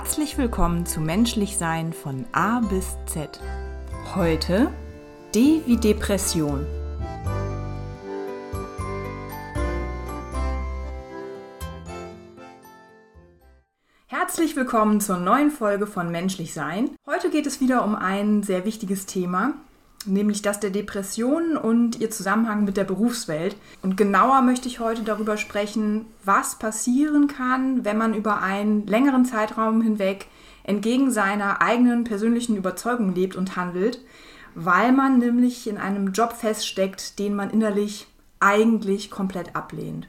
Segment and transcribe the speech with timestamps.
[0.00, 3.40] Herzlich willkommen zu Menschlich Sein von A bis Z.
[4.14, 4.72] Heute
[5.34, 6.64] D wie Depression.
[14.06, 16.90] Herzlich willkommen zur neuen Folge von Menschlich Sein.
[17.04, 19.54] Heute geht es wieder um ein sehr wichtiges Thema,
[20.08, 23.56] nämlich das der Depression und ihr Zusammenhang mit der Berufswelt.
[23.82, 29.24] Und genauer möchte ich heute darüber sprechen, was passieren kann, wenn man über einen längeren
[29.24, 30.26] Zeitraum hinweg
[30.64, 34.00] entgegen seiner eigenen persönlichen Überzeugung lebt und handelt,
[34.54, 38.06] weil man nämlich in einem Job feststeckt, den man innerlich
[38.40, 40.08] eigentlich komplett ablehnt.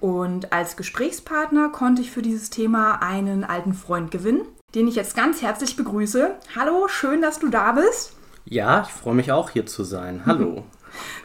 [0.00, 4.42] Und als Gesprächspartner konnte ich für dieses Thema einen alten Freund gewinnen,
[4.74, 6.36] den ich jetzt ganz herzlich begrüße.
[6.56, 8.17] Hallo, schön, dass du da bist.
[8.50, 10.22] Ja, ich freue mich auch hier zu sein.
[10.24, 10.64] Hallo.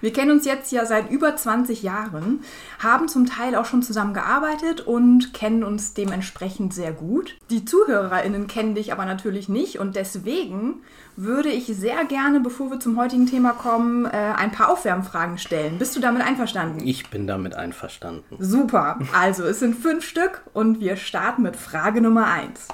[0.01, 2.41] Wir kennen uns jetzt ja seit über 20 Jahren,
[2.79, 7.37] haben zum Teil auch schon zusammen gearbeitet und kennen uns dementsprechend sehr gut.
[7.49, 10.81] Die ZuhörerInnen kennen dich aber natürlich nicht und deswegen
[11.15, 15.79] würde ich sehr gerne, bevor wir zum heutigen Thema kommen, äh, ein paar Aufwärmfragen stellen.
[15.79, 16.85] Bist du damit einverstanden?
[16.85, 18.35] Ich bin damit einverstanden.
[18.39, 18.99] Super.
[19.13, 22.67] Also, es sind fünf Stück und wir starten mit Frage Nummer eins.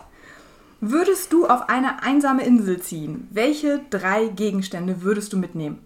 [0.81, 3.27] Würdest du auf eine einsame Insel ziehen?
[3.31, 5.79] Welche drei Gegenstände würdest du mitnehmen?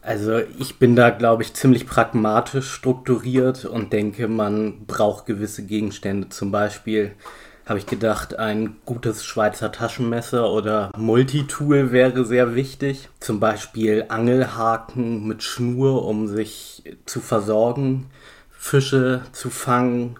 [0.00, 6.28] Also ich bin da, glaube ich, ziemlich pragmatisch strukturiert und denke, man braucht gewisse Gegenstände.
[6.28, 7.12] Zum Beispiel
[7.66, 13.08] habe ich gedacht, ein gutes Schweizer Taschenmesser oder Multitool wäre sehr wichtig.
[13.20, 18.06] Zum Beispiel Angelhaken mit Schnur, um sich zu versorgen,
[18.50, 20.16] Fische zu fangen.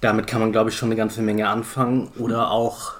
[0.00, 2.08] Damit kann man, glaube ich, schon eine ganze Menge anfangen.
[2.18, 2.94] Oder auch,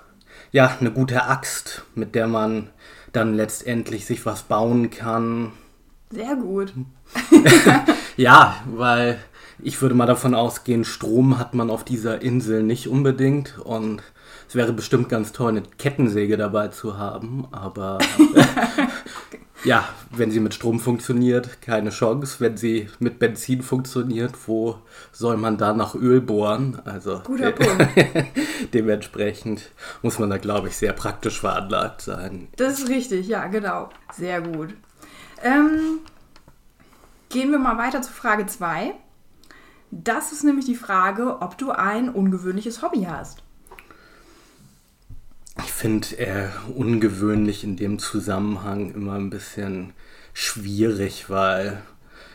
[0.52, 2.70] ja, eine gute Axt, mit der man
[3.12, 5.53] dann letztendlich sich was bauen kann.
[6.11, 6.72] Sehr gut.
[8.16, 9.19] ja, weil
[9.62, 14.03] ich würde mal davon ausgehen, Strom hat man auf dieser Insel nicht unbedingt und
[14.49, 17.99] es wäre bestimmt ganz toll, eine Kettensäge dabei zu haben, aber
[19.66, 22.37] ja, wenn sie mit Strom funktioniert, keine Chance.
[22.38, 24.78] Wenn sie mit Benzin funktioniert, wo
[25.10, 26.81] soll man da nach Öl bohren?
[26.84, 27.84] Also Guter Punkt.
[28.72, 29.72] dementsprechend
[30.03, 32.47] muss man da, glaube ich, sehr praktisch veranlagt sein.
[32.56, 33.91] Das ist richtig, ja, genau.
[34.12, 34.72] Sehr gut.
[35.43, 35.99] Ähm,
[37.28, 38.94] gehen wir mal weiter zu Frage 2.
[39.91, 43.43] Das ist nämlich die Frage, ob du ein ungewöhnliches Hobby hast.
[45.59, 49.93] Ich finde äh, ungewöhnlich in dem Zusammenhang immer ein bisschen
[50.34, 51.83] schwierig, weil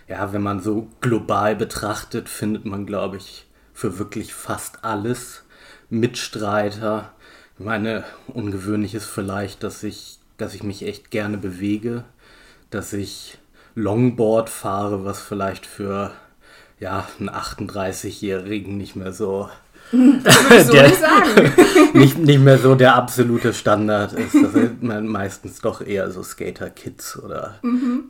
[0.08, 5.44] ja, wenn man so global betrachtet, findet man, glaube ich, für wirklich fast alles
[5.90, 7.14] Mitstreiter.
[7.58, 12.04] Ich meine, ungewöhnlich ist vielleicht, dass ich, dass ich mich echt gerne bewege,
[12.72, 13.38] dass ich
[13.76, 16.12] Longboard fahre, was vielleicht für
[16.80, 19.50] ja, einen 38-Jährigen nicht mehr so.
[19.92, 21.54] Würde ich so Der- nicht sagen.
[21.98, 24.34] nicht, nicht mehr so der absolute Standard ist.
[24.36, 27.60] Das sind me- meistens doch eher so Skater-Kids oder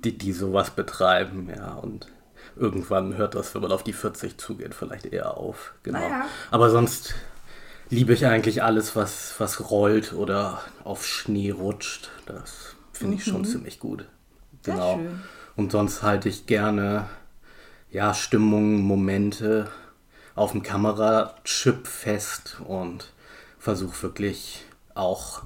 [0.04, 1.74] die, die sowas betreiben, ja.
[1.74, 2.08] Und
[2.56, 5.74] irgendwann hört das, wenn man auf die 40 zugeht, vielleicht eher auf.
[5.84, 6.00] Genau.
[6.00, 6.26] Naja.
[6.52, 7.16] Aber sonst
[7.90, 12.10] liebe ich eigentlich alles, was, was rollt oder auf Schnee rutscht.
[12.26, 14.06] Das finde ich schon ziemlich gut.
[14.64, 15.00] Genau.
[15.56, 17.08] Und sonst halte ich gerne
[17.90, 19.68] ja, Stimmungen, Momente
[20.36, 23.12] auf dem Kamerachip fest und
[23.60, 24.66] versuche wirklich
[24.96, 25.44] auch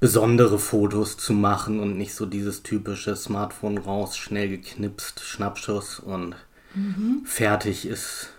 [0.00, 6.34] besondere Fotos zu machen und nicht so dieses typische Smartphone raus, schnell geknipst, Schnappschuss und
[7.24, 8.30] fertig ist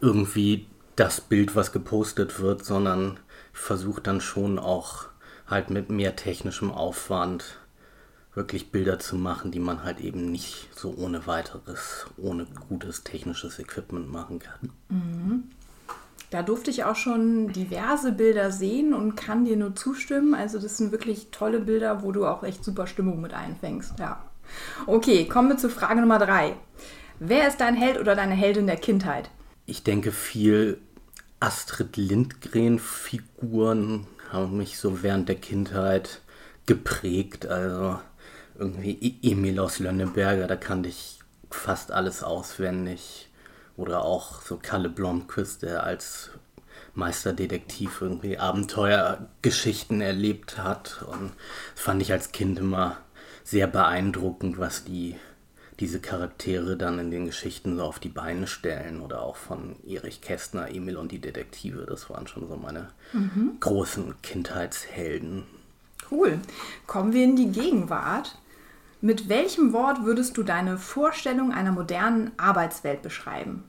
[0.00, 0.66] irgendwie
[0.96, 3.20] das Bild, was gepostet wird, sondern
[3.52, 5.06] ich versuche dann schon auch
[5.46, 7.59] halt mit mehr technischem Aufwand
[8.34, 13.58] wirklich Bilder zu machen, die man halt eben nicht so ohne weiteres, ohne gutes technisches
[13.58, 14.70] Equipment machen kann.
[16.30, 20.34] Da durfte ich auch schon diverse Bilder sehen und kann dir nur zustimmen.
[20.34, 23.98] Also das sind wirklich tolle Bilder, wo du auch echt super Stimmung mit einfängst.
[23.98, 24.22] Ja.
[24.86, 26.54] Okay, kommen wir zur Frage Nummer drei.
[27.18, 29.28] Wer ist dein Held oder deine Heldin der Kindheit?
[29.66, 30.80] Ich denke, viel
[31.40, 36.20] Astrid Lindgren-Figuren haben mich so während der Kindheit
[36.66, 37.46] geprägt.
[37.46, 37.98] Also
[38.60, 41.18] irgendwie E- Emil aus Lönneberger, da kannte ich
[41.50, 43.28] fast alles auswendig.
[43.76, 46.30] Oder auch so Kalle Blomqvist, der als
[46.94, 51.02] Meisterdetektiv irgendwie Abenteuergeschichten erlebt hat.
[51.10, 51.32] Und
[51.74, 52.98] das fand ich als Kind immer
[53.42, 55.16] sehr beeindruckend, was die
[55.78, 60.20] diese Charaktere dann in den Geschichten so auf die Beine stellen oder auch von Erich
[60.20, 61.86] Kästner, Emil und die Detektive.
[61.86, 62.90] Das waren schon so meine
[63.60, 65.44] großen Kindheitshelden.
[66.10, 66.38] Cool.
[66.86, 68.36] Kommen wir in die Gegenwart.
[69.00, 73.64] Mit welchem Wort würdest du deine Vorstellung einer modernen Arbeitswelt beschreiben?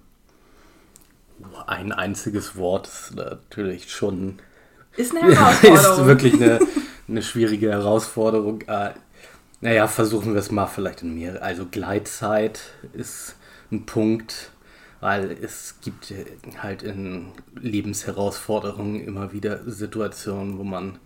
[1.67, 4.39] Ein einziges Wort ist natürlich schon
[4.97, 5.99] Ist eine Herausforderung.
[5.99, 6.59] ist wirklich eine,
[7.07, 8.61] eine schwierige Herausforderung.
[8.63, 8.91] Äh,
[9.61, 11.41] naja, versuchen wir es mal vielleicht in mehr.
[11.41, 12.59] Also Gleitzeit
[12.93, 13.35] ist
[13.71, 14.51] ein Punkt,
[14.99, 16.13] weil es gibt
[16.61, 20.99] halt in Lebensherausforderungen immer wieder Situationen, wo man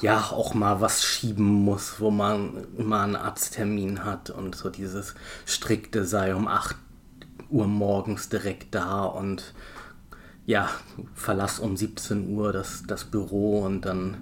[0.00, 5.14] ja auch mal was schieben muss, wo man mal einen Arzttermin hat und so dieses
[5.46, 6.76] strikte sei um 8
[7.50, 9.54] Uhr morgens direkt da und
[10.46, 10.68] ja,
[11.14, 14.18] verlass um 17 Uhr das, das Büro und dann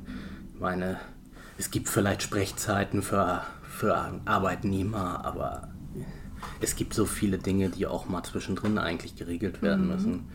[0.59, 0.99] meine,
[1.59, 5.69] es gibt vielleicht Sprechzeiten für, für Arbeitnehmer, aber
[6.61, 9.93] es gibt so viele Dinge, die auch mal zwischendrin eigentlich geregelt werden mhm.
[9.93, 10.29] müssen.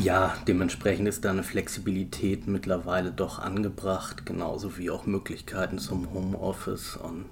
[0.00, 6.96] Ja, dementsprechend ist da eine Flexibilität mittlerweile doch angebracht, genauso wie auch Möglichkeiten zum Homeoffice.
[6.96, 7.26] Und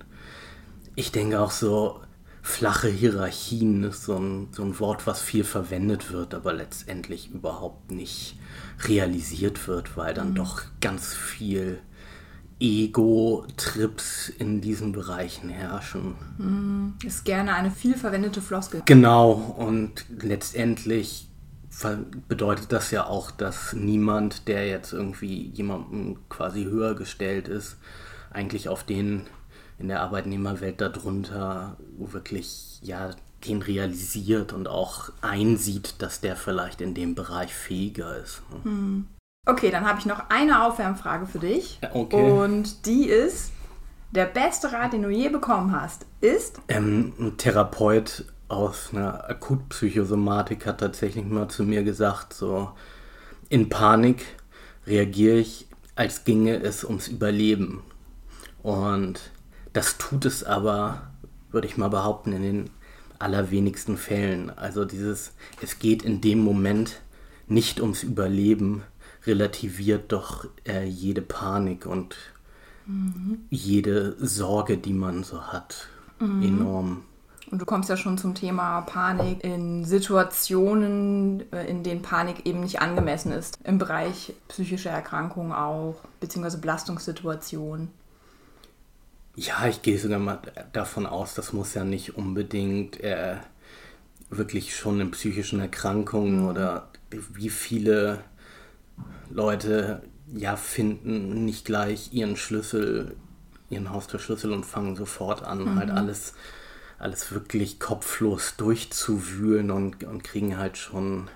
[0.94, 2.00] ich denke auch so,
[2.42, 7.90] flache Hierarchien ist so ein, so ein Wort, was viel verwendet wird, aber letztendlich überhaupt
[7.90, 8.38] nicht
[8.84, 10.34] realisiert wird, weil dann mhm.
[10.36, 11.80] doch ganz viel
[12.60, 16.14] Ego-Trips in diesen Bereichen herrschen.
[16.38, 16.94] Mhm.
[17.04, 18.82] Ist gerne eine viel verwendete Floskel.
[18.84, 21.28] Genau, und letztendlich
[22.28, 27.76] bedeutet das ja auch, dass niemand, der jetzt irgendwie jemandem quasi höher gestellt ist,
[28.30, 29.26] eigentlich auf den
[29.78, 33.10] in der Arbeitnehmerwelt darunter wirklich ja
[33.44, 38.42] den realisiert und auch einsieht, dass der vielleicht in dem Bereich fähiger ist.
[38.62, 39.08] Hm.
[39.46, 41.78] Okay, dann habe ich noch eine Aufwärmfrage für dich.
[41.92, 42.16] Okay.
[42.16, 43.52] Und die ist,
[44.12, 46.60] der beste Rat, den du je bekommen hast, ist?
[46.68, 52.73] Ähm, ein Therapeut aus einer Akutpsychosomatik hat tatsächlich mal zu mir gesagt, so
[53.49, 54.25] in Panik
[54.87, 57.82] reagiere ich, als ginge es ums Überleben.
[58.62, 59.20] Und
[59.73, 61.11] das tut es aber,
[61.50, 62.70] würde ich mal behaupten, in den
[63.19, 64.50] allerwenigsten Fällen.
[64.50, 65.32] Also dieses,
[65.62, 67.00] es geht in dem Moment
[67.46, 68.82] nicht ums Überleben,
[69.26, 72.17] relativiert doch äh, jede Panik und
[72.87, 73.41] mhm.
[73.50, 75.88] jede Sorge, die man so hat,
[76.19, 76.43] mhm.
[76.43, 77.02] enorm.
[77.54, 82.58] Und du kommst ja schon zum Thema Panik in Situationen, äh, in denen Panik eben
[82.58, 83.60] nicht angemessen ist.
[83.62, 87.92] Im Bereich psychischer Erkrankungen auch, beziehungsweise Belastungssituationen.
[89.36, 90.40] Ja, ich gehe sogar mal
[90.72, 93.36] davon aus, das muss ja nicht unbedingt äh,
[94.30, 96.48] wirklich schon in psychischen Erkrankungen mhm.
[96.48, 98.18] oder wie viele
[99.30, 103.14] Leute ja finden nicht gleich ihren Schlüssel,
[103.70, 105.78] ihren Haustürschlüssel und fangen sofort an, mhm.
[105.78, 106.34] halt alles,
[106.99, 111.29] alles wirklich kopflos durchzuwühlen und, und kriegen halt schon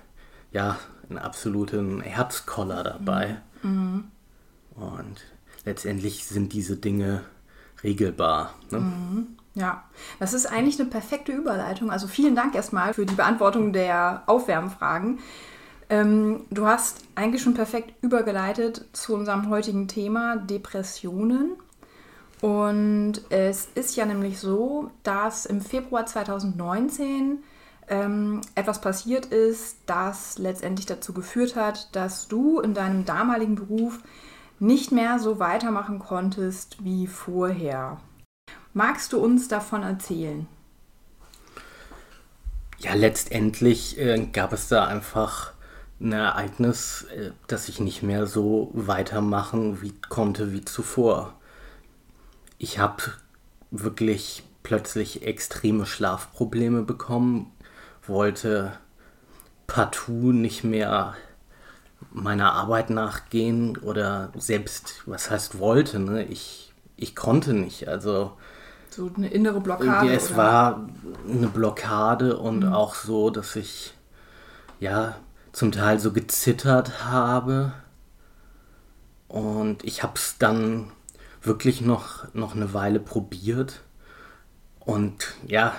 [0.51, 0.77] ja
[1.09, 3.41] einen absoluten Herzkoller dabei.
[3.61, 4.05] Mhm.
[4.75, 5.21] Und
[5.65, 7.21] letztendlich sind diese Dinge
[7.83, 8.53] regelbar.
[8.71, 8.79] Ne?
[8.79, 9.27] Mhm.
[9.55, 9.83] Ja,
[10.19, 11.91] das ist eigentlich eine perfekte Überleitung.
[11.91, 15.19] Also vielen Dank erstmal für die Beantwortung der Aufwärmfragen.
[15.89, 21.53] Ähm, du hast eigentlich schon perfekt übergeleitet zu unserem heutigen Thema Depressionen.
[22.41, 27.39] Und es ist ja nämlich so, dass im Februar 2019
[27.89, 33.99] ähm, etwas passiert ist, das letztendlich dazu geführt hat, dass du in deinem damaligen Beruf
[34.59, 37.97] nicht mehr so weitermachen konntest wie vorher.
[38.73, 40.47] Magst du uns davon erzählen?
[42.77, 45.53] Ja, letztendlich äh, gab es da einfach
[45.99, 51.33] ein Ereignis, äh, dass ich nicht mehr so weitermachen wie, konnte wie zuvor.
[52.59, 53.01] Ich habe
[53.71, 57.51] wirklich plötzlich extreme Schlafprobleme bekommen,
[58.05, 58.73] wollte
[59.65, 61.15] partout nicht mehr
[62.11, 66.25] meiner Arbeit nachgehen oder selbst, was heißt wollte, ne?
[66.25, 67.87] ich, ich konnte nicht.
[67.87, 68.33] Also
[68.89, 70.11] so eine innere Blockade.
[70.11, 70.37] Es oder?
[70.37, 70.89] war
[71.27, 72.73] eine Blockade und mhm.
[72.73, 73.93] auch so, dass ich
[74.79, 75.15] ja
[75.53, 77.71] zum Teil so gezittert habe.
[79.27, 80.91] Und ich habe es dann
[81.41, 83.81] wirklich noch, noch eine Weile probiert.
[84.79, 85.75] Und ja,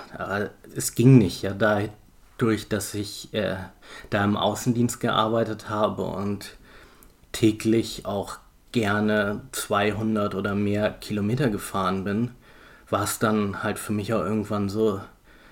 [0.75, 1.41] es ging nicht.
[1.41, 1.81] Ja, da
[2.37, 3.57] durch, dass ich äh,
[4.09, 6.57] da im Außendienst gearbeitet habe und
[7.31, 8.37] täglich auch
[8.71, 12.31] gerne 200 oder mehr Kilometer gefahren bin,
[12.89, 15.01] war es dann halt für mich auch irgendwann so,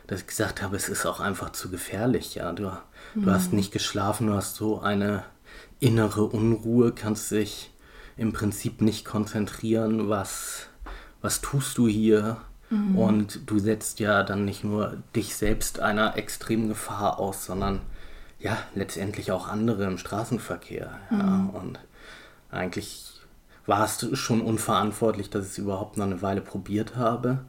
[0.08, 2.36] dass ich gesagt habe, es ist auch einfach zu gefährlich.
[2.36, 2.72] Ja, du,
[3.14, 3.26] mhm.
[3.26, 5.24] du hast nicht geschlafen, du hast so eine
[5.80, 7.72] innere Unruhe, kannst dich
[8.20, 10.68] im Prinzip nicht konzentrieren, was,
[11.22, 12.38] was tust du hier,
[12.70, 12.98] Mhm.
[12.98, 17.82] Und du setzt ja dann nicht nur dich selbst einer extremen Gefahr aus, sondern
[18.40, 20.92] ja, letztendlich auch andere im Straßenverkehr.
[21.10, 21.20] Mhm.
[21.20, 21.50] Ja.
[21.54, 21.80] Und
[22.52, 23.06] eigentlich
[23.66, 27.40] war es schon unverantwortlich, dass ich es überhaupt noch eine Weile probiert habe.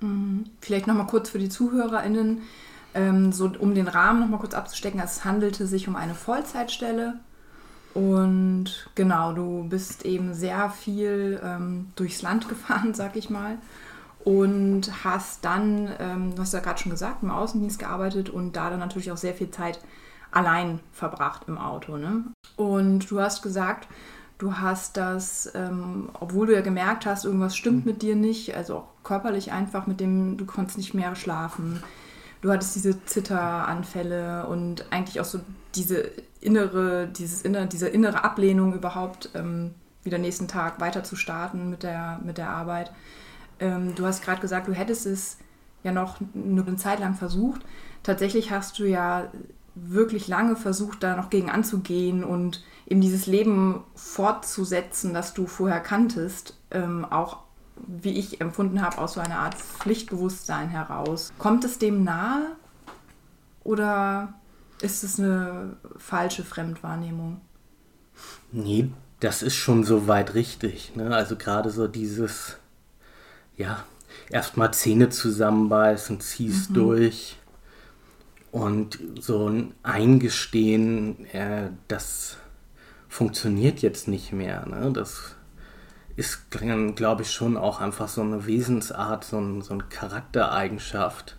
[0.00, 0.44] Mhm.
[0.60, 2.42] Vielleicht nochmal kurz für die ZuhörerInnen,
[2.94, 7.20] ähm, so um den Rahmen nochmal kurz abzustecken, es handelte sich um eine Vollzeitstelle
[7.94, 13.58] Und genau, du bist eben sehr viel ähm, durchs Land gefahren, sag ich mal.
[14.22, 18.68] Und hast dann, ähm, du hast ja gerade schon gesagt, im Außendienst gearbeitet und da
[18.68, 19.80] dann natürlich auch sehr viel Zeit
[20.30, 21.96] allein verbracht im Auto.
[21.96, 22.24] Ne?
[22.56, 23.88] Und du hast gesagt,
[24.36, 28.76] du hast das, ähm, obwohl du ja gemerkt hast, irgendwas stimmt mit dir nicht, also
[28.76, 31.82] auch körperlich einfach, mit dem du konntest nicht mehr schlafen.
[32.42, 35.40] Du hattest diese Zitteranfälle und eigentlich auch so
[35.74, 41.70] diese innere, dieses innere, diese innere Ablehnung überhaupt, ähm, wieder nächsten Tag weiter zu starten
[41.70, 42.92] mit der, mit der Arbeit.
[43.58, 45.38] Ähm, du hast gerade gesagt, du hättest es
[45.82, 47.62] ja noch eine Zeit lang versucht.
[48.02, 49.30] Tatsächlich hast du ja
[49.74, 55.80] wirklich lange versucht, da noch gegen anzugehen und eben dieses Leben fortzusetzen, das du vorher
[55.80, 57.38] kanntest, ähm, auch
[57.76, 61.32] wie ich empfunden habe, aus so einer Art Pflichtbewusstsein heraus.
[61.38, 62.56] Kommt es dem nahe
[63.64, 64.34] oder
[64.82, 67.40] ist es eine falsche Fremdwahrnehmung?
[68.52, 70.96] Nee, das ist schon soweit richtig.
[70.96, 71.14] Ne?
[71.14, 72.56] Also gerade so dieses,
[73.56, 73.84] ja,
[74.30, 76.74] erstmal Zähne zusammenbeißen, ziehst mhm.
[76.74, 77.36] durch.
[78.50, 82.36] Und so ein Eingestehen, äh, das
[83.08, 84.66] funktioniert jetzt nicht mehr.
[84.66, 84.90] Ne?
[84.92, 85.36] Das
[86.16, 91.36] ist, glaube ich, schon auch einfach so eine Wesensart, so, ein, so eine Charaktereigenschaft.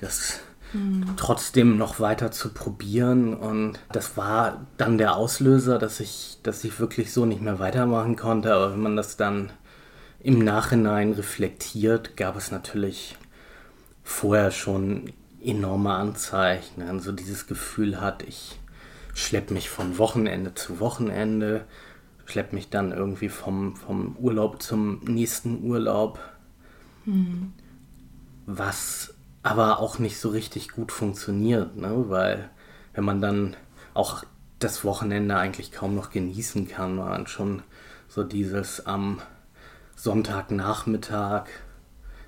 [0.00, 0.40] Das
[0.72, 1.14] mhm.
[1.16, 3.34] trotzdem noch weiter zu probieren.
[3.34, 8.16] Und das war dann der Auslöser, dass ich, dass ich wirklich so nicht mehr weitermachen
[8.16, 8.54] konnte.
[8.54, 9.50] Aber wenn man das dann
[10.22, 13.16] im Nachhinein reflektiert, gab es natürlich
[14.02, 15.12] vorher schon
[15.42, 16.82] enorme Anzeichen.
[16.82, 18.58] Also dieses Gefühl hat, ich
[19.14, 21.64] schleppe mich von Wochenende zu Wochenende,
[22.26, 26.18] schleppe mich dann irgendwie vom, vom Urlaub zum nächsten Urlaub.
[27.04, 27.52] Mhm.
[28.46, 32.04] Was aber auch nicht so richtig gut funktioniert, ne?
[32.08, 32.50] weil
[32.94, 33.56] wenn man dann
[33.94, 34.24] auch
[34.58, 37.62] das Wochenende eigentlich kaum noch genießen kann, man schon
[38.08, 39.20] so dieses am
[39.96, 41.46] Sonntagnachmittag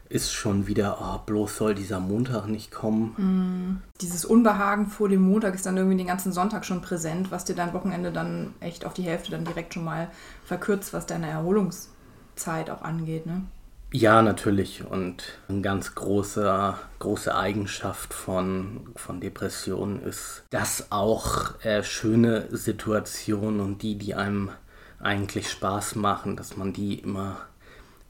[0.09, 3.15] ist schon wieder, oh, bloß soll dieser Montag nicht kommen.
[3.17, 3.83] Mm.
[4.03, 7.55] Dieses Unbehagen vor dem Montag ist dann irgendwie den ganzen Sonntag schon präsent, was dir
[7.55, 10.11] dein Wochenende dann echt auf die Hälfte dann direkt schon mal
[10.45, 13.45] verkürzt, was deine Erholungszeit auch angeht, ne?
[13.93, 14.85] Ja, natürlich.
[14.85, 23.61] Und eine ganz große, große Eigenschaft von, von Depressionen ist, dass auch äh, schöne Situationen
[23.61, 24.51] und die, die einem
[24.99, 27.37] eigentlich Spaß machen, dass man die immer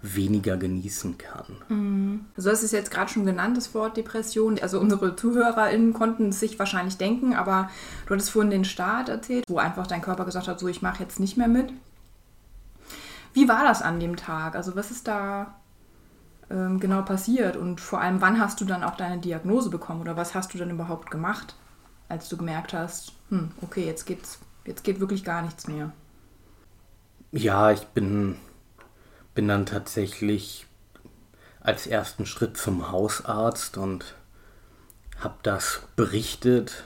[0.03, 1.57] weniger genießen kann.
[1.69, 2.27] Mhm.
[2.37, 4.59] Also das ist jetzt gerade schon genannt, das Wort Depression.
[4.61, 7.71] Also unsere ZuhörerInnen konnten es sich wahrscheinlich denken, aber
[8.07, 11.03] du hattest vorhin den Start erzählt, wo einfach dein Körper gesagt hat, so ich mache
[11.03, 11.73] jetzt nicht mehr mit.
[13.33, 14.57] Wie war das an dem Tag?
[14.57, 15.55] Also was ist da
[16.51, 20.17] ähm, genau passiert und vor allem, wann hast du dann auch deine Diagnose bekommen oder
[20.17, 21.55] was hast du dann überhaupt gemacht,
[22.09, 25.93] als du gemerkt hast, hm, okay, jetzt geht's, jetzt geht wirklich gar nichts mehr?
[27.31, 28.37] Ja, ich bin,
[29.35, 30.67] bin dann tatsächlich
[31.61, 34.15] als ersten Schritt zum Hausarzt und
[35.19, 36.85] habe das berichtet.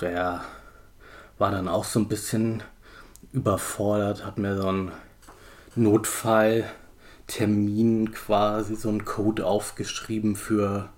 [0.00, 0.44] Der
[1.38, 2.62] war dann auch so ein bisschen
[3.32, 4.92] überfordert, hat mir so einen
[5.74, 6.64] Notfall
[7.26, 10.90] Termin quasi so einen Code aufgeschrieben für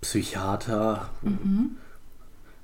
[0.00, 1.10] Psychiater.
[1.22, 1.76] Mhm.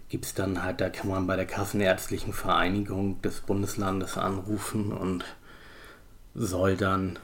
[0.09, 5.25] Gibt es dann halt, da kann man bei der Kassenärztlichen Vereinigung des Bundeslandes anrufen und
[6.35, 7.19] soll dann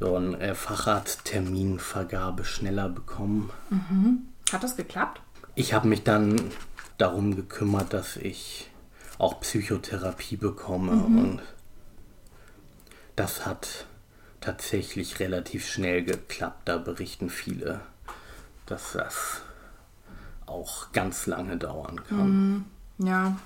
[0.00, 3.50] so einen äh, Facharztterminvergabe schneller bekommen.
[3.70, 4.28] Mhm.
[4.52, 5.20] Hat das geklappt?
[5.54, 6.50] Ich habe mich dann
[6.98, 8.70] darum gekümmert, dass ich
[9.18, 11.18] auch Psychotherapie bekomme mhm.
[11.18, 11.42] und
[13.16, 13.86] das hat
[14.44, 16.68] tatsächlich relativ schnell geklappt.
[16.68, 17.80] Da berichten viele,
[18.66, 19.42] dass das
[20.46, 22.64] auch ganz lange dauern kann.
[22.98, 23.36] Mm, ja,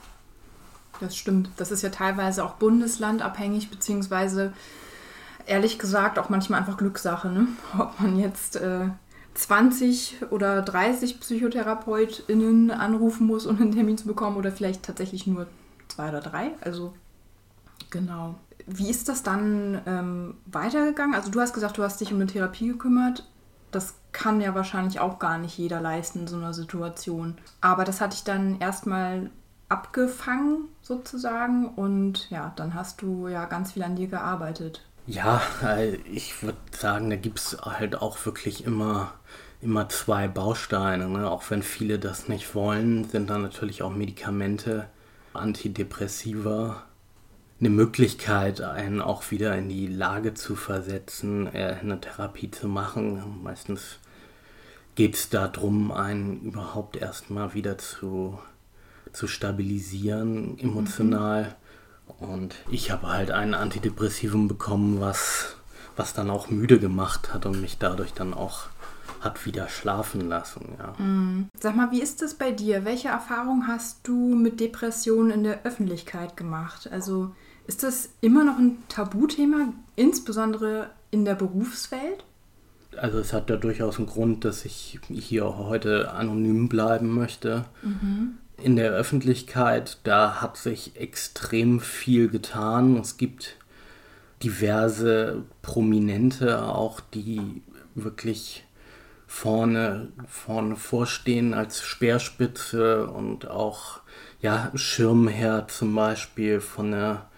[1.00, 1.50] das stimmt.
[1.57, 4.52] Das ist ja teilweise auch bundeslandabhängig, beziehungsweise
[5.47, 7.47] ehrlich gesagt auch manchmal einfach Glückssache, ne?
[7.78, 8.88] ob man jetzt äh,
[9.35, 15.47] 20 oder 30 PsychotherapeutInnen anrufen muss, um einen Termin zu bekommen oder vielleicht tatsächlich nur
[15.87, 16.50] zwei oder drei.
[16.61, 16.93] Also
[17.90, 18.35] genau.
[18.69, 21.15] Wie ist das dann ähm, weitergegangen?
[21.15, 23.25] Also du hast gesagt, du hast dich um eine Therapie gekümmert.
[23.71, 27.37] Das kann ja wahrscheinlich auch gar nicht jeder leisten in so einer Situation.
[27.61, 29.31] Aber das hatte ich dann erstmal
[29.69, 34.83] abgefangen sozusagen und ja, dann hast du ja ganz viel an dir gearbeitet.
[35.07, 39.13] Ja, äh, ich würde sagen, da gibt es halt auch wirklich immer,
[39.63, 41.09] immer zwei Bausteine.
[41.09, 41.31] Ne?
[41.31, 44.89] Auch wenn viele das nicht wollen, sind da natürlich auch Medikamente,
[45.33, 46.83] Antidepressiva
[47.61, 53.43] eine Möglichkeit, einen auch wieder in die Lage zu versetzen, äh, eine Therapie zu machen.
[53.43, 53.99] Meistens
[54.95, 58.38] geht es darum, einen überhaupt erstmal wieder zu,
[59.12, 61.57] zu stabilisieren emotional.
[62.21, 62.29] Mhm.
[62.29, 65.57] Und ich habe halt ein Antidepressivum bekommen, was,
[65.97, 68.67] was dann auch müde gemacht hat und mich dadurch dann auch
[69.21, 70.77] hat wieder schlafen lassen.
[70.79, 70.95] Ja.
[70.99, 71.49] Mhm.
[71.59, 72.85] Sag mal, wie ist das bei dir?
[72.85, 76.88] Welche Erfahrung hast du mit Depressionen in der Öffentlichkeit gemacht?
[76.93, 77.35] Also
[77.69, 82.25] ist das immer noch ein Tabuthema, insbesondere in der Berufswelt?
[82.97, 87.67] Also es hat ja durchaus einen Grund, dass ich hier heute anonym bleiben möchte.
[87.83, 88.39] Mhm.
[88.57, 92.97] In der Öffentlichkeit, da hat sich extrem viel getan.
[92.97, 93.57] Es gibt
[94.43, 97.63] diverse Prominente auch, die
[97.95, 98.65] wirklich
[99.27, 104.01] vorne, vorne vorstehen als Speerspitze und auch
[104.41, 107.29] ja, Schirmherr zum Beispiel von der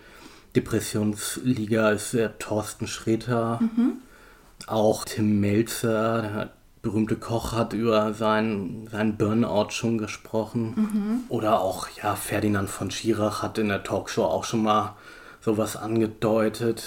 [0.56, 3.60] Depressionsliga ist der Thorsten Schreter.
[3.60, 3.98] Mhm.
[4.66, 6.50] Auch Tim Melzer, der
[6.82, 10.74] berühmte Koch, hat über seinen, seinen Burnout schon gesprochen.
[10.76, 11.20] Mhm.
[11.28, 14.96] Oder auch, ja, Ferdinand von Schirach hat in der Talkshow auch schon mal
[15.40, 16.84] sowas angedeutet.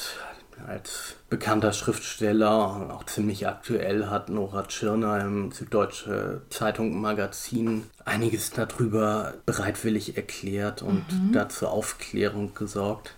[0.67, 8.51] Als bekannter Schriftsteller und auch ziemlich aktuell hat Nora Tschirner im Süddeutsche Zeitung Magazin einiges
[8.51, 11.33] darüber bereitwillig erklärt und mhm.
[11.33, 13.15] dazu Aufklärung gesorgt.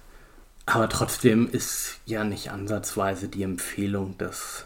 [0.65, 4.65] Aber trotzdem ist ja nicht ansatzweise die Empfehlung, dass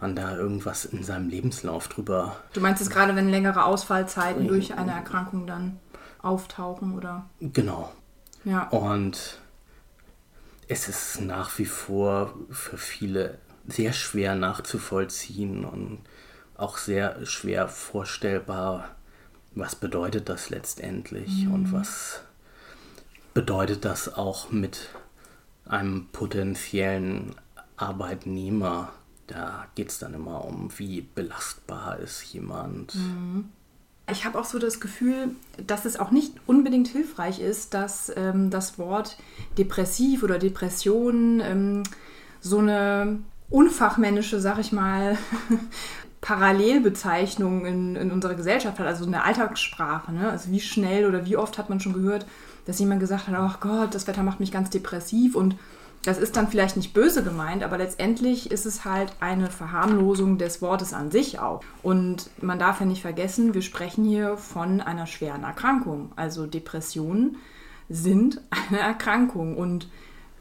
[0.00, 2.36] man da irgendwas in seinem Lebenslauf drüber.
[2.52, 5.78] Du meinst es gerade, wenn längere Ausfallzeiten durch eine Erkrankung dann
[6.20, 7.28] auftauchen, oder?
[7.40, 7.92] Genau.
[8.44, 8.68] Ja.
[8.68, 9.38] Und
[10.68, 16.00] es ist nach wie vor für viele sehr schwer nachzuvollziehen und
[16.56, 18.88] auch sehr schwer vorstellbar,
[19.54, 21.54] was bedeutet das letztendlich mhm.
[21.54, 22.20] und was
[23.34, 24.88] bedeutet das auch mit
[25.66, 27.34] einem potenziellen
[27.76, 28.92] Arbeitnehmer.
[29.26, 32.94] Da geht es dann immer um, wie belastbar ist jemand.
[32.94, 33.48] Mhm.
[34.10, 35.30] Ich habe auch so das Gefühl,
[35.66, 39.16] dass es auch nicht unbedingt hilfreich ist, dass ähm, das Wort
[39.56, 41.82] depressiv oder Depression ähm,
[42.40, 45.16] so eine unfachmännische, sag ich mal,
[46.20, 50.12] Parallelbezeichnung in, in unserer Gesellschaft hat, also in der Alltagssprache.
[50.12, 50.30] Ne?
[50.30, 52.26] Also wie schnell oder wie oft hat man schon gehört,
[52.64, 55.56] dass jemand gesagt hat, ach Gott, das Wetter macht mich ganz depressiv und
[56.04, 60.60] das ist dann vielleicht nicht böse gemeint, aber letztendlich ist es halt eine Verharmlosung des
[60.60, 61.62] Wortes an sich auch.
[61.82, 66.10] Und man darf ja nicht vergessen, wir sprechen hier von einer schweren Erkrankung.
[66.16, 67.36] Also Depressionen
[67.88, 69.88] sind eine Erkrankung und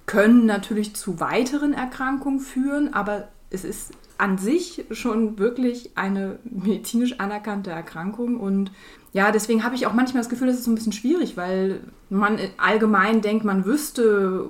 [0.08, 7.20] können natürlich zu weiteren Erkrankungen führen, aber es ist an sich schon wirklich eine medizinisch
[7.20, 8.72] anerkannte Erkrankung und
[9.14, 11.82] ja, deswegen habe ich auch manchmal das Gefühl, das ist so ein bisschen schwierig, weil
[12.10, 14.48] man allgemein denkt, man wüsste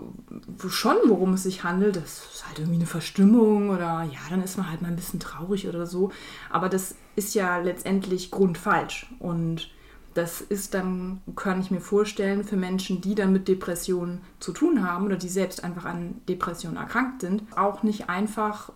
[0.68, 1.96] schon, worum es sich handelt.
[1.96, 5.20] Das ist halt irgendwie eine Verstimmung oder ja, dann ist man halt mal ein bisschen
[5.20, 6.12] traurig oder so.
[6.52, 9.08] Aber das ist ja letztendlich grundfalsch.
[9.18, 9.72] Und
[10.14, 14.88] das ist dann, kann ich mir vorstellen, für Menschen, die dann mit Depressionen zu tun
[14.88, 18.72] haben oder die selbst einfach an Depressionen erkrankt sind, auch nicht einfach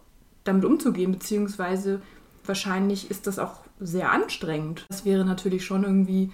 [0.45, 2.01] damit umzugehen, beziehungsweise
[2.43, 4.85] wahrscheinlich ist das auch sehr anstrengend.
[4.89, 6.31] Das wäre natürlich schon irgendwie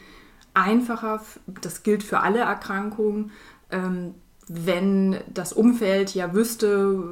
[0.54, 1.22] einfacher,
[1.62, 3.32] das gilt für alle Erkrankungen,
[3.72, 4.16] ähm,
[4.48, 7.04] wenn das Umfeld ja wüsste,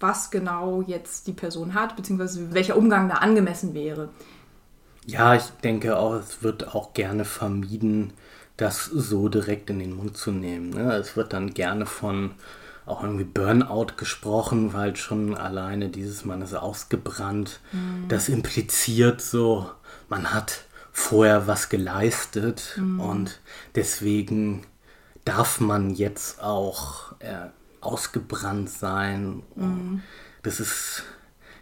[0.00, 4.08] was genau jetzt die Person hat, beziehungsweise welcher Umgang da angemessen wäre.
[5.06, 8.12] Ja, ich denke auch, es wird auch gerne vermieden,
[8.56, 10.70] das so direkt in den Mund zu nehmen.
[10.70, 10.94] Ne?
[10.94, 12.32] Es wird dann gerne von
[12.86, 17.60] auch irgendwie Burnout gesprochen, weil schon alleine dieses Mann ist ausgebrannt.
[17.72, 18.08] Mhm.
[18.08, 19.70] Das impliziert so,
[20.08, 23.00] man hat vorher was geleistet mhm.
[23.00, 23.40] und
[23.74, 24.66] deswegen
[25.24, 27.48] darf man jetzt auch äh,
[27.80, 29.42] ausgebrannt sein.
[29.54, 30.02] Mhm.
[30.42, 31.04] Das ist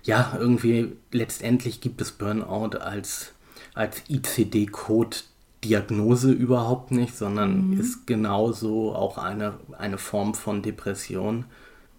[0.03, 3.33] ja irgendwie letztendlich gibt es Burnout als
[3.75, 5.19] als ICD-Code
[5.65, 7.81] Diagnose überhaupt nicht, sondern mhm.
[7.81, 11.45] ist genauso auch eine, eine Form von Depression.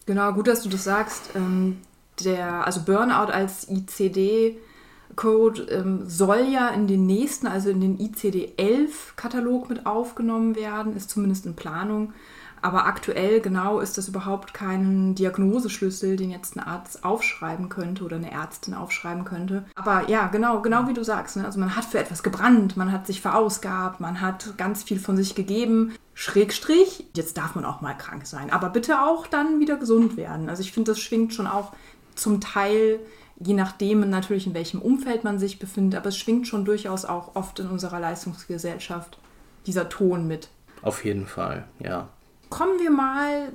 [0.05, 1.31] Genau, gut, dass du das sagst.
[1.35, 1.77] Ähm,
[2.23, 9.69] der, also Burnout als ICD-Code ähm, soll ja in den nächsten, also in den ICD-11-Katalog
[9.69, 12.13] mit aufgenommen werden, ist zumindest in Planung.
[12.61, 18.17] Aber aktuell genau ist das überhaupt kein Diagnoseschlüssel, den jetzt ein Arzt aufschreiben könnte oder
[18.17, 19.65] eine Ärztin aufschreiben könnte.
[19.75, 21.37] Aber ja, genau, genau wie du sagst.
[21.37, 21.45] Ne?
[21.45, 25.17] Also man hat für etwas gebrannt, man hat sich verausgabt, man hat ganz viel von
[25.17, 25.95] sich gegeben.
[26.13, 30.49] Schrägstrich, jetzt darf man auch mal krank sein, aber bitte auch dann wieder gesund werden.
[30.49, 31.71] Also ich finde, das schwingt schon auch
[32.15, 32.99] zum Teil
[33.39, 37.35] je nachdem natürlich in welchem Umfeld man sich befindet, aber es schwingt schon durchaus auch
[37.35, 39.17] oft in unserer Leistungsgesellschaft
[39.65, 40.49] dieser Ton mit.
[40.81, 42.09] Auf jeden Fall, ja.
[42.49, 43.51] Kommen wir mal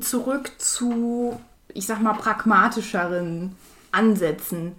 [0.00, 1.38] zurück zu,
[1.74, 3.56] ich sag mal, pragmatischeren
[3.92, 4.72] Ansätzen.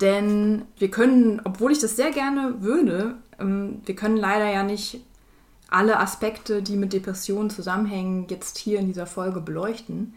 [0.00, 5.04] Denn wir können, obwohl ich das sehr gerne würde, ähm, wir können leider ja nicht
[5.68, 10.14] alle Aspekte, die mit Depressionen zusammenhängen, jetzt hier in dieser Folge beleuchten.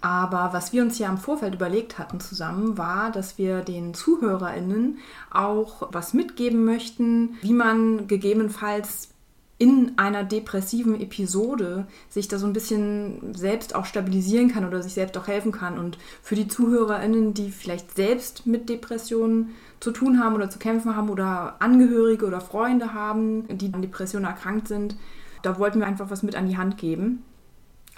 [0.00, 4.98] Aber was wir uns ja im Vorfeld überlegt hatten zusammen, war, dass wir den ZuhörerInnen
[5.30, 9.13] auch was mitgeben möchten, wie man gegebenenfalls
[9.56, 14.94] in einer depressiven Episode sich da so ein bisschen selbst auch stabilisieren kann oder sich
[14.94, 15.78] selbst auch helfen kann.
[15.78, 20.96] Und für die ZuhörerInnen, die vielleicht selbst mit Depressionen zu tun haben oder zu kämpfen
[20.96, 24.96] haben oder Angehörige oder Freunde haben, die an Depressionen erkrankt sind,
[25.42, 27.22] da wollten wir einfach was mit an die Hand geben.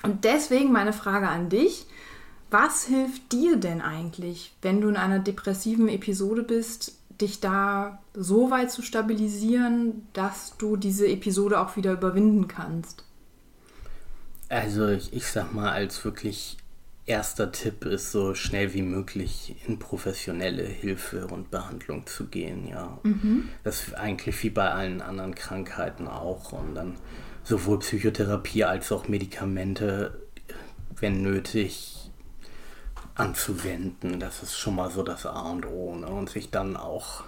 [0.02, 1.86] Und deswegen meine Frage an dich.
[2.50, 8.50] Was hilft dir denn eigentlich, wenn du in einer depressiven Episode bist, dich da so
[8.50, 13.04] weit zu stabilisieren, dass du diese Episode auch wieder überwinden kannst?
[14.48, 16.56] Also ich, ich sag mal, als wirklich
[17.06, 22.98] erster Tipp ist so schnell wie möglich in professionelle Hilfe und Behandlung zu gehen, ja.
[23.02, 23.48] Mhm.
[23.64, 26.52] Das ist eigentlich wie bei allen anderen Krankheiten auch.
[26.52, 26.96] Und dann
[27.44, 30.20] sowohl Psychotherapie als auch Medikamente,
[30.96, 32.05] wenn nötig,
[33.16, 34.20] anzuwenden.
[34.20, 35.96] Das ist schon mal so das A und O.
[35.96, 36.06] Ne?
[36.06, 37.24] Und sich dann auch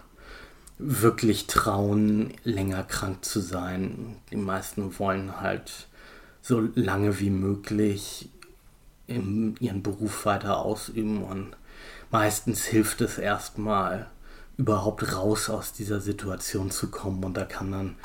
[0.78, 4.16] wirklich trauen, länger krank zu sein.
[4.30, 5.88] Die meisten wollen halt
[6.40, 8.30] so lange wie möglich
[9.06, 11.56] in ihren Beruf weiter ausüben und
[12.10, 14.06] meistens hilft es erstmal
[14.56, 17.96] überhaupt raus aus dieser Situation zu kommen und da kann dann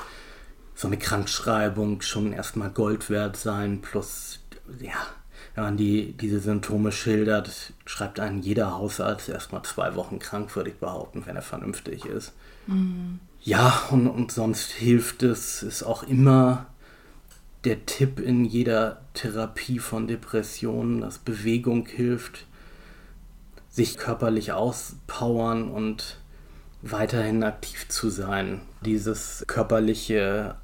[0.74, 4.40] so eine Krankschreibung schon erstmal Gold wert sein, plus,
[4.80, 5.06] ja,
[5.54, 10.70] wenn man die, diese Symptome schildert, schreibt einen jeder Hausarzt erstmal zwei Wochen krank, würde
[10.70, 12.32] ich behaupten, wenn er vernünftig ist.
[12.66, 13.20] Mhm.
[13.40, 16.66] Ja, und, und sonst hilft es, ist auch immer
[17.64, 22.46] der Tipp in jeder Therapie von Depressionen, dass Bewegung hilft,
[23.70, 26.18] sich körperlich auspowern und
[26.82, 28.60] weiterhin aktiv zu sein.
[28.84, 30.56] Dieses körperliche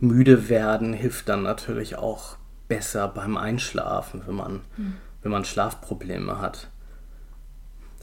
[0.00, 2.37] müde werden hilft dann natürlich auch
[2.68, 4.96] besser beim Einschlafen, wenn man, mhm.
[5.22, 6.68] wenn man Schlafprobleme hat.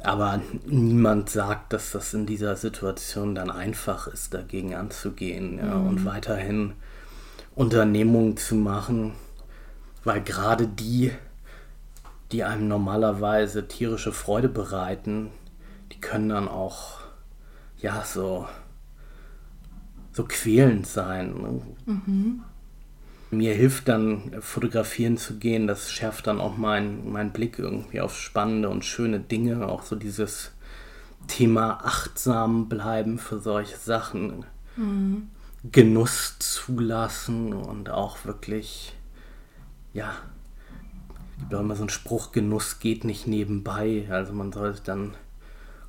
[0.04, 5.88] Aber niemand sagt, dass das in dieser Situation dann einfach ist, dagegen anzugehen ja, mhm.
[5.88, 6.73] und weiterhin
[7.56, 9.13] Unternehmungen zu machen,
[10.04, 11.12] weil gerade die,
[12.32, 15.32] die einem normalerweise tierische Freude bereiten,
[15.91, 16.99] die können dann auch
[17.78, 18.47] ja so
[20.15, 21.62] so quälend sein.
[21.86, 22.43] Mhm.
[23.36, 28.17] Mir hilft dann, fotografieren zu gehen, das schärft dann auch meinen mein Blick irgendwie auf
[28.17, 30.52] spannende und schöne Dinge, auch so dieses
[31.28, 34.45] Thema achtsam bleiben für solche Sachen.
[34.76, 35.30] Mhm.
[35.71, 38.93] Genuss zulassen und auch wirklich,
[39.93, 40.13] ja,
[41.39, 44.08] gibt auch immer so einen Spruch, Genuss geht nicht nebenbei.
[44.10, 45.15] Also man sollte dann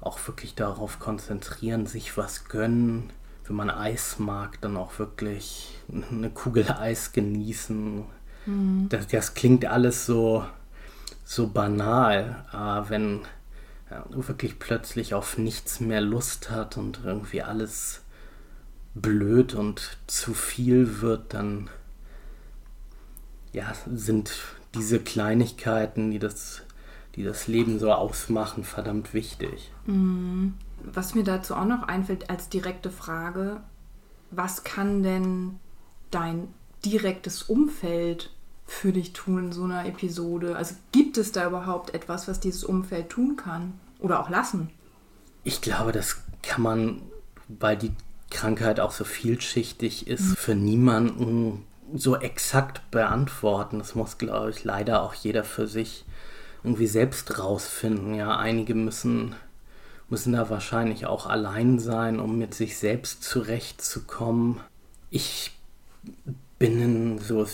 [0.00, 3.10] auch wirklich darauf konzentrieren, sich was gönnen,
[3.46, 8.04] wenn man Eis mag, dann auch wirklich eine Kugel Eis genießen.
[8.46, 8.88] Mhm.
[8.88, 10.44] Das, das, klingt alles so,
[11.24, 13.20] so banal, aber wenn
[13.90, 18.02] ja, wirklich plötzlich auf nichts mehr Lust hat und irgendwie alles
[18.94, 21.70] blöd und zu viel wird, dann
[23.52, 24.32] ja, sind
[24.74, 26.62] diese Kleinigkeiten, die das,
[27.14, 29.72] die das Leben so ausmachen, verdammt wichtig.
[29.86, 33.60] Mhm was mir dazu auch noch einfällt als direkte Frage,
[34.30, 35.58] was kann denn
[36.10, 36.48] dein
[36.84, 38.30] direktes Umfeld
[38.66, 40.56] für dich tun in so einer Episode?
[40.56, 44.70] Also gibt es da überhaupt etwas, was dieses Umfeld tun kann oder auch lassen?
[45.44, 47.02] Ich glaube, das kann man,
[47.48, 47.92] weil die
[48.30, 50.36] Krankheit auch so vielschichtig ist, mhm.
[50.36, 53.78] für niemanden so exakt beantworten.
[53.78, 56.04] Das muss, glaube ich, leider auch jeder für sich
[56.64, 58.14] irgendwie selbst rausfinden.
[58.14, 59.36] Ja, einige müssen
[60.08, 64.60] müssen da wahrscheinlich auch allein sein, um mit sich selbst zurechtzukommen.
[65.10, 65.52] Ich
[66.58, 67.46] bin in so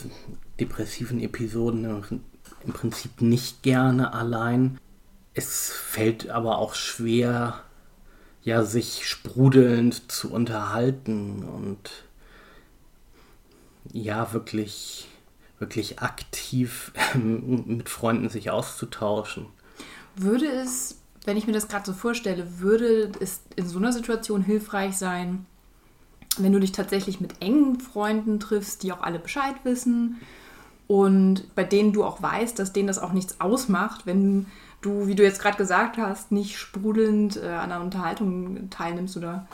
[0.60, 2.22] depressiven Episoden
[2.64, 4.78] im Prinzip nicht gerne allein.
[5.34, 7.62] Es fällt aber auch schwer,
[8.42, 11.90] ja, sich sprudelnd zu unterhalten und
[13.92, 15.08] ja, wirklich,
[15.58, 19.46] wirklich aktiv mit Freunden sich auszutauschen.
[20.16, 24.42] Würde es wenn ich mir das gerade so vorstelle, würde es in so einer Situation
[24.42, 25.46] hilfreich sein,
[26.38, 30.20] wenn du dich tatsächlich mit engen Freunden triffst, die auch alle Bescheid wissen
[30.86, 34.46] und bei denen du auch weißt, dass denen das auch nichts ausmacht, wenn
[34.80, 39.46] du, wie du jetzt gerade gesagt hast, nicht sprudelnd äh, an einer Unterhaltung teilnimmst oder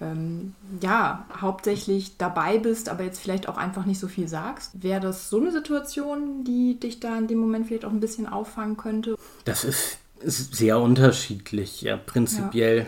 [0.00, 4.82] ähm, ja, hauptsächlich dabei bist, aber jetzt vielleicht auch einfach nicht so viel sagst.
[4.82, 8.26] Wäre das so eine Situation, die dich da in dem Moment vielleicht auch ein bisschen
[8.26, 9.16] auffangen könnte?
[9.44, 11.82] Das ist ist sehr unterschiedlich.
[11.82, 12.86] Ja, prinzipiell ja.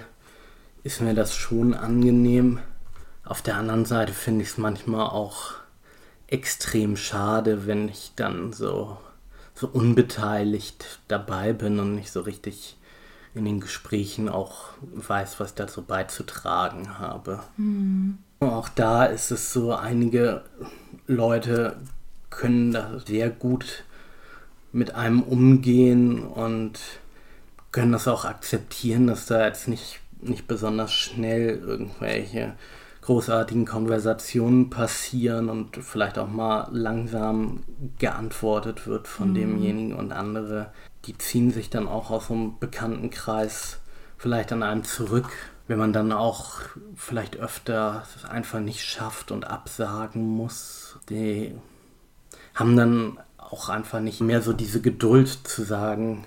[0.83, 2.59] ist mir das schon angenehm.
[3.25, 5.55] Auf der anderen Seite finde ich es manchmal auch
[6.27, 8.97] extrem schade, wenn ich dann so,
[9.55, 12.77] so unbeteiligt dabei bin und nicht so richtig
[13.35, 17.41] in den Gesprächen auch weiß, was ich dazu beizutragen habe.
[17.57, 18.19] Mhm.
[18.41, 20.43] Auch da ist es so, einige
[21.07, 21.77] Leute
[22.29, 23.85] können da sehr gut
[24.73, 26.81] mit einem umgehen und
[27.73, 32.55] können das auch akzeptieren, dass da jetzt nicht, nicht besonders schnell irgendwelche
[33.01, 37.65] großartigen Konversationen passieren und vielleicht auch mal langsam
[37.99, 39.35] geantwortet wird von mhm.
[39.35, 40.73] demjenigen und andere,
[41.07, 43.81] die ziehen sich dann auch aus so einem Bekanntenkreis
[44.19, 45.29] vielleicht an einem zurück,
[45.67, 46.61] wenn man dann auch
[46.95, 50.99] vielleicht öfter es einfach nicht schafft und absagen muss.
[51.09, 51.55] Die
[52.55, 56.25] haben dann auch einfach nicht mehr so diese Geduld zu sagen,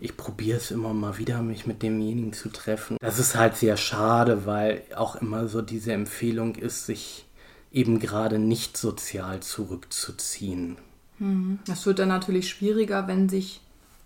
[0.00, 2.96] ich probiere es immer mal wieder, mich mit demjenigen zu treffen.
[3.00, 7.26] Das ist halt sehr schade, weil auch immer so diese Empfehlung ist, sich
[7.70, 10.78] eben gerade nicht sozial zurückzuziehen.
[11.18, 11.58] Hm.
[11.66, 13.60] Das wird dann natürlich schwieriger, wenn sich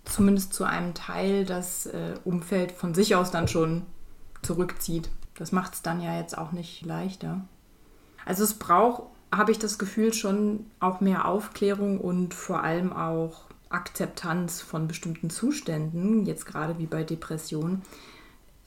[0.05, 3.83] zumindest zu einem Teil das äh, Umfeld von sich aus dann schon
[4.41, 5.09] zurückzieht.
[5.35, 7.41] Das macht es dann ja jetzt auch nicht leichter.
[8.25, 9.03] Also es braucht,
[9.33, 15.29] habe ich das Gefühl, schon auch mehr Aufklärung und vor allem auch Akzeptanz von bestimmten
[15.29, 17.81] Zuständen, jetzt gerade wie bei Depressionen.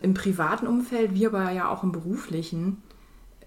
[0.00, 2.82] Im privaten Umfeld, wie aber ja auch im beruflichen,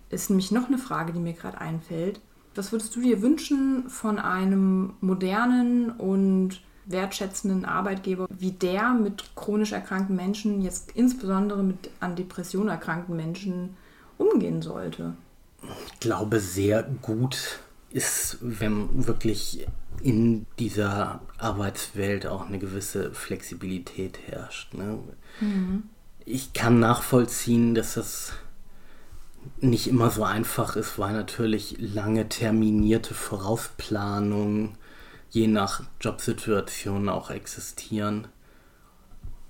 [0.10, 2.19] ist nämlich noch eine Frage, die mir gerade einfällt.
[2.56, 9.72] Was würdest du dir wünschen von einem modernen und wertschätzenden Arbeitgeber, wie der mit chronisch
[9.72, 13.78] erkrankten Menschen, jetzt insbesondere mit an Depressionen erkrankten Menschen,
[14.17, 15.13] umgehen sollte?
[15.93, 17.60] Ich glaube, sehr gut
[17.91, 19.67] ist, wenn wirklich
[20.01, 24.73] in dieser Arbeitswelt auch eine gewisse Flexibilität herrscht.
[24.73, 24.99] Ne?
[25.39, 25.83] Mhm.
[26.25, 28.33] Ich kann nachvollziehen, dass das
[29.62, 34.77] nicht immer so einfach ist, weil natürlich lange terminierte Vorausplanungen
[35.29, 38.27] je nach Jobsituation auch existieren.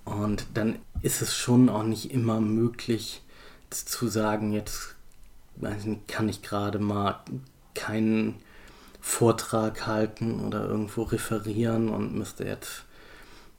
[0.05, 3.21] Und dann ist es schon auch nicht immer möglich
[3.69, 4.95] zu sagen, jetzt
[6.07, 7.19] kann ich gerade mal
[7.75, 8.35] keinen
[9.09, 12.85] Vortrag halten oder irgendwo referieren und müsste jetzt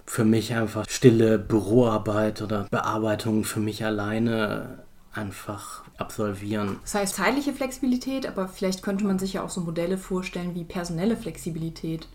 [0.06, 4.78] für mich einfach stille Büroarbeit oder Bearbeitung für mich alleine
[5.12, 6.78] einfach absolvieren.
[6.82, 10.64] Das heißt zeitliche Flexibilität, aber vielleicht könnte man sich ja auch so Modelle vorstellen wie
[10.64, 12.08] personelle Flexibilität.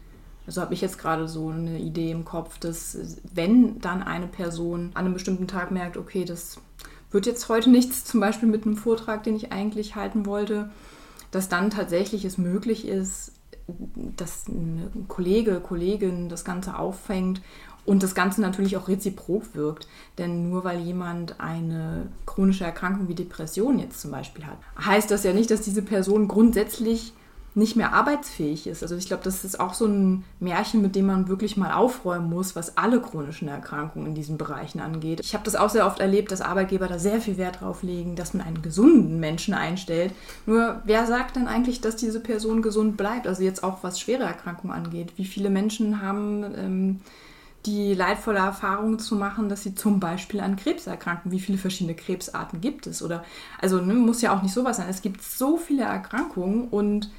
[0.47, 2.97] Also habe ich jetzt gerade so eine Idee im Kopf, dass
[3.33, 6.57] wenn dann eine Person an einem bestimmten Tag merkt, okay, das
[7.11, 10.71] wird jetzt heute nichts, zum Beispiel mit einem Vortrag, den ich eigentlich halten wollte,
[11.35, 13.33] dass dann tatsächlich es möglich ist,
[14.15, 17.41] dass ein Kollege, Kollegin das Ganze auffängt
[17.83, 19.87] und das Ganze natürlich auch reziprok wirkt.
[20.17, 25.25] Denn nur weil jemand eine chronische Erkrankung wie Depression jetzt zum Beispiel hat, heißt das
[25.25, 27.11] ja nicht, dass diese Person grundsätzlich
[27.55, 28.83] nicht mehr arbeitsfähig ist.
[28.83, 32.29] Also ich glaube, das ist auch so ein Märchen, mit dem man wirklich mal aufräumen
[32.29, 35.21] muss, was alle chronischen Erkrankungen in diesen Bereichen angeht.
[35.21, 38.17] Ich habe das auch sehr oft erlebt, dass Arbeitgeber da sehr viel Wert drauf legen,
[38.17, 40.13] dass man einen gesunden Menschen einstellt.
[40.45, 43.25] Nur wer sagt dann eigentlich, dass diese Person gesund bleibt?
[43.25, 45.13] Also jetzt auch was schwere Erkrankungen angeht.
[45.15, 46.99] Wie viele Menschen haben ähm,
[47.65, 51.31] die leidvolle Erfahrung zu machen, dass sie zum Beispiel an Krebs erkranken.
[51.31, 53.01] Wie viele verschiedene Krebsarten gibt es?
[53.01, 53.23] Oder
[53.61, 54.89] also ne, muss ja auch nicht sowas sein.
[54.89, 57.09] Es gibt so viele Erkrankungen und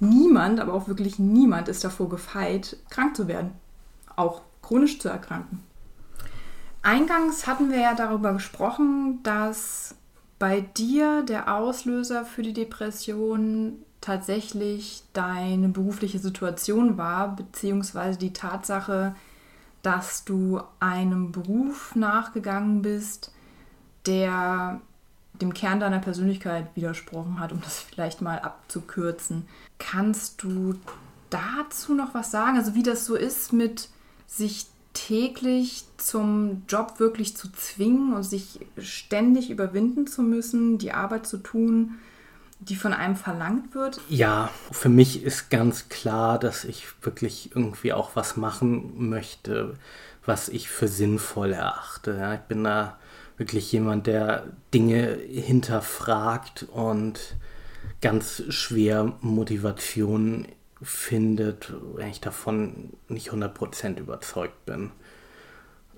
[0.00, 3.52] niemand, aber auch wirklich niemand ist davor gefeit, krank zu werden,
[4.14, 5.62] auch chronisch zu erkranken.
[6.82, 9.96] Eingangs hatten wir ja darüber gesprochen, dass
[10.38, 19.16] bei dir der Auslöser für die Depression tatsächlich deine berufliche Situation war, beziehungsweise die Tatsache,
[19.82, 23.32] dass du einem Beruf nachgegangen bist,
[24.06, 24.80] der
[25.40, 29.48] dem Kern deiner Persönlichkeit widersprochen hat, um das vielleicht mal abzukürzen.
[29.78, 30.74] Kannst du
[31.30, 32.56] dazu noch was sagen?
[32.56, 33.88] Also wie das so ist mit
[34.26, 41.26] sich täglich zum Job wirklich zu zwingen und sich ständig überwinden zu müssen, die Arbeit
[41.26, 41.98] zu tun,
[42.60, 44.00] die von einem verlangt wird?
[44.08, 49.74] Ja, für mich ist ganz klar, dass ich wirklich irgendwie auch was machen möchte,
[50.24, 52.16] was ich für sinnvoll erachte.
[52.18, 52.96] Ja, ich bin da
[53.36, 57.36] wirklich jemand, der Dinge hinterfragt und
[58.00, 60.46] ganz schwer Motivation
[60.82, 64.90] findet, wenn ich davon nicht 100% überzeugt bin.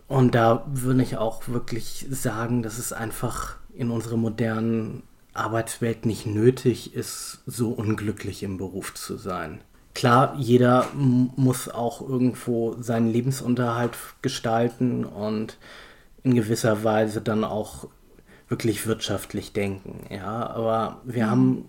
[0.06, 5.02] Und da würde ich auch wirklich sagen, dass es einfach in unserer modernen
[5.34, 9.60] Arbeitswelt nicht nötig ist, so unglücklich im Beruf zu sein.
[9.94, 15.58] Klar, jeder muss auch irgendwo seinen Lebensunterhalt gestalten und
[16.28, 17.88] in gewisser Weise dann auch
[18.48, 20.06] wirklich wirtschaftlich denken.
[20.10, 21.30] Ja, aber wir mhm.
[21.30, 21.64] haben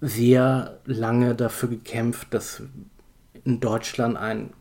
[0.00, 2.62] sehr lange dafür gekämpft, dass
[3.44, 4.54] in Deutschland ein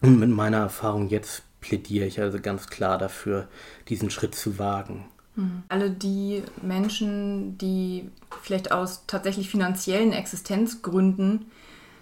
[0.01, 3.49] Und mit meiner Erfahrung jetzt plädiere ich also ganz klar dafür,
[3.89, 5.05] diesen Schritt zu wagen.
[5.37, 5.63] Mhm.
[5.69, 8.11] Alle die Menschen, die
[8.43, 11.47] vielleicht aus tatsächlich finanziellen Existenzgründen,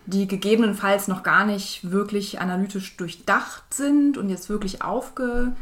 [0.07, 5.53] die gegebenenfalls noch gar nicht wirklich analytisch durchdacht sind und jetzt wirklich aufge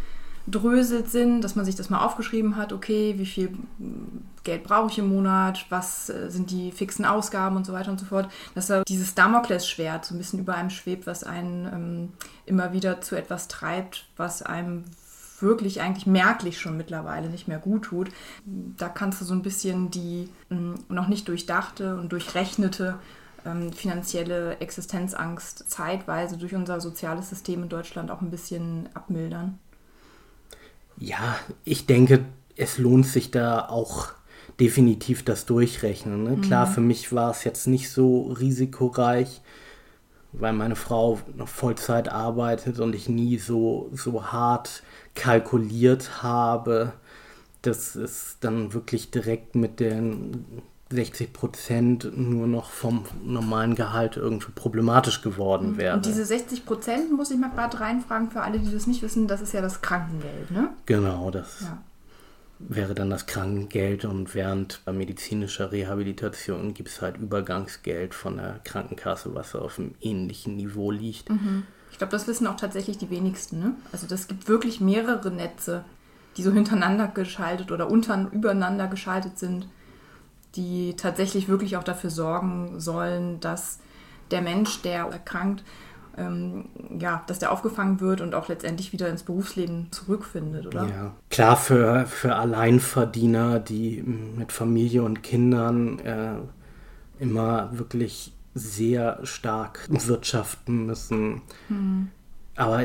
[0.48, 3.51] aufgedröselt sind, dass man sich das mal aufgeschrieben hat, okay, wie viel
[4.44, 8.01] Geld brauche ich im Monat, was äh, sind die fixen Ausgaben und so weiter und
[8.01, 12.12] so fort, dass da dieses Damoklesschwert so ein bisschen über einem schwebt, was einen ähm,
[12.46, 14.85] immer wieder zu etwas treibt, was einem
[15.40, 18.09] wirklich eigentlich merklich schon mittlerweile nicht mehr gut tut.
[18.44, 22.98] Da kannst du so ein bisschen die ähm, noch nicht durchdachte und durchrechnete
[23.48, 29.58] ähm, finanzielle Existenzangst zeitweise durch unser soziales System in Deutschland auch ein bisschen abmildern.
[30.98, 32.24] Ja, ich denke,
[32.56, 34.12] es lohnt sich da auch
[34.58, 36.24] definitiv das Durchrechnen.
[36.24, 36.30] Ne?
[36.37, 36.40] Mhm.
[36.42, 39.40] Klar, für mich war es jetzt nicht so risikoreich,
[40.32, 44.82] weil meine Frau noch Vollzeit arbeitet und ich nie so, so hart
[45.14, 46.92] kalkuliert habe,
[47.62, 54.53] dass es dann wirklich direkt mit den 60 Prozent nur noch vom normalen Gehalt irgendwie
[54.55, 55.96] problematisch geworden wäre.
[55.96, 59.29] Und diese 60 Prozent, muss ich mal gerade reinfragen, für alle, die das nicht wissen,
[59.29, 60.70] das ist ja das Krankengeld, ne?
[60.87, 61.79] Genau, das ja.
[62.59, 68.61] wäre dann das Krankengeld und während bei medizinischer Rehabilitation gibt es halt Übergangsgeld von der
[68.64, 71.29] Krankenkasse, was auf einem ähnlichen Niveau liegt.
[71.29, 71.64] Mhm.
[71.90, 73.74] Ich glaube, das wissen auch tatsächlich die wenigsten, ne?
[73.92, 75.85] Also das gibt wirklich mehrere Netze,
[76.38, 79.66] die so hintereinander geschaltet oder unter, übereinander geschaltet sind
[80.56, 83.78] die tatsächlich wirklich auch dafür sorgen sollen, dass
[84.30, 85.64] der Mensch, der erkrankt,
[86.16, 86.66] ähm,
[86.98, 90.84] ja, dass der aufgefangen wird und auch letztendlich wieder ins Berufsleben zurückfindet, oder?
[90.84, 96.34] Ja, klar, für, für Alleinverdiener, die mit Familie und Kindern äh,
[97.20, 101.42] immer wirklich sehr stark wirtschaften müssen.
[101.68, 102.08] Mhm.
[102.56, 102.84] Aber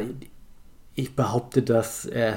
[0.93, 2.33] ich behaupte, dass äh,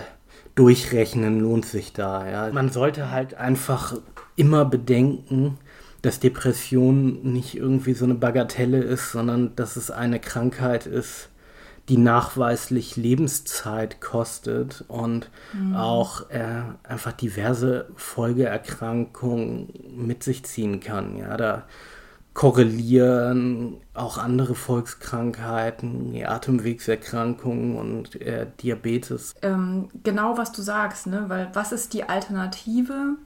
[0.54, 2.26] Durchrechnen lohnt sich da.
[2.28, 2.52] Ja.
[2.52, 3.94] Man sollte halt einfach
[4.36, 5.58] immer bedenken,
[6.02, 11.30] dass Depression nicht irgendwie so eine Bagatelle ist, sondern dass es eine Krankheit ist,
[11.88, 15.76] die nachweislich Lebenszeit kostet und mhm.
[15.76, 21.16] auch äh, einfach diverse Folgeerkrankungen mit sich ziehen kann.
[21.16, 21.64] Ja, da
[22.34, 29.34] korrelieren auch andere Volkskrankheiten, Atemwegserkrankungen und äh, Diabetes.
[29.40, 31.24] Ähm, genau, was du sagst, ne?
[31.28, 33.16] weil was ist die Alternative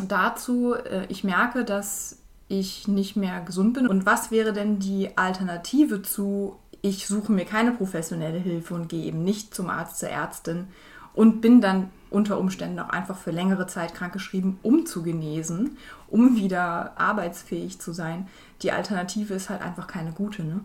[0.00, 3.86] dazu, äh, ich merke, dass ich nicht mehr gesund bin.
[3.86, 9.04] Und was wäre denn die Alternative zu, ich suche mir keine professionelle Hilfe und gehe
[9.04, 10.68] eben nicht zum Arzt, zur Ärztin
[11.14, 15.78] und bin dann unter Umständen auch einfach für längere Zeit krankgeschrieben, um zu genesen,
[16.08, 18.28] um wieder arbeitsfähig zu sein.
[18.62, 20.44] Die Alternative ist halt einfach keine gute.
[20.44, 20.60] Ne?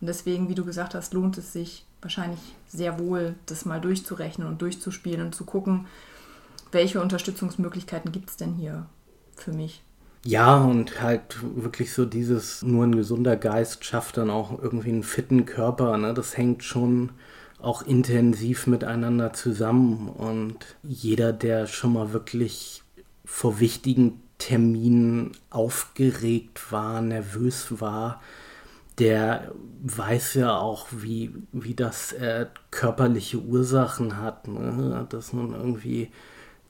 [0.00, 4.46] Und deswegen, wie du gesagt hast, lohnt es sich wahrscheinlich sehr wohl, das mal durchzurechnen
[4.46, 5.86] und durchzuspielen und zu gucken,
[6.76, 8.86] welche Unterstützungsmöglichkeiten gibt es denn hier
[9.34, 9.82] für mich?
[10.24, 15.02] Ja, und halt wirklich so dieses, nur ein gesunder Geist schafft dann auch irgendwie einen
[15.02, 15.96] fitten Körper.
[15.96, 16.14] Ne?
[16.14, 17.12] Das hängt schon
[17.60, 20.08] auch intensiv miteinander zusammen.
[20.08, 22.82] Und jeder, der schon mal wirklich
[23.24, 28.20] vor wichtigen Terminen aufgeregt war, nervös war,
[28.98, 29.52] der
[29.82, 34.48] weiß ja auch, wie, wie das äh, körperliche Ursachen hat.
[34.48, 35.06] Ne?
[35.08, 36.10] Dass man irgendwie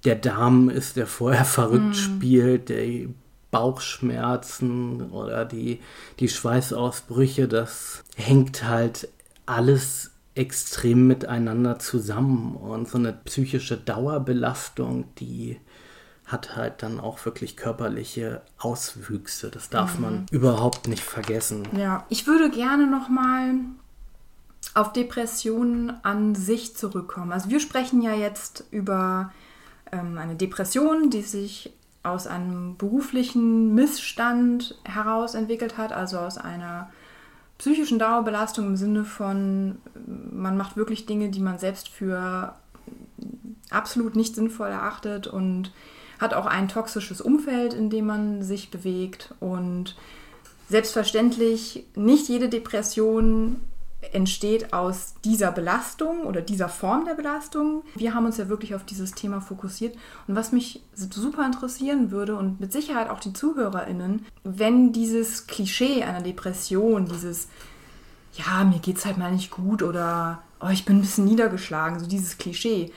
[0.07, 1.95] der Darm ist, der vorher verrückt mm.
[1.95, 3.09] spielt, der
[3.51, 5.81] Bauchschmerzen oder die,
[6.21, 9.09] die Schweißausbrüche, das hängt halt
[9.47, 12.57] alles extrem miteinander zusammen.
[12.57, 15.59] Und so eine psychische Dauerbelastung, die
[16.27, 19.51] hat halt dann auch wirklich körperliche Auswüchse.
[19.51, 20.03] Das darf mhm.
[20.03, 21.63] man überhaupt nicht vergessen.
[21.77, 23.55] Ja, ich würde gerne noch mal
[24.75, 27.33] auf Depressionen an sich zurückkommen.
[27.33, 29.33] Also wir sprechen ja jetzt über
[29.93, 31.73] ähm, eine Depression, die sich
[32.03, 36.91] aus einem beruflichen Missstand heraus entwickelt hat, also aus einer
[37.59, 42.55] psychischen Dauerbelastung im Sinne von, man macht wirklich Dinge, die man selbst für
[43.71, 45.73] absolut nicht sinnvoll erachtet und
[46.21, 49.97] hat auch ein toxisches Umfeld, in dem man sich bewegt und
[50.69, 53.61] selbstverständlich nicht jede Depression
[54.13, 57.83] entsteht aus dieser Belastung oder dieser Form der Belastung.
[57.95, 59.97] Wir haben uns ja wirklich auf dieses Thema fokussiert.
[60.27, 66.05] Und was mich super interessieren würde und mit Sicherheit auch die ZuhörerInnen, wenn dieses Klischee
[66.05, 67.49] einer Depression, dieses,
[68.35, 72.07] ja, mir geht's halt mal nicht gut oder oh, ich bin ein bisschen niedergeschlagen, so
[72.07, 72.93] dieses Klischee,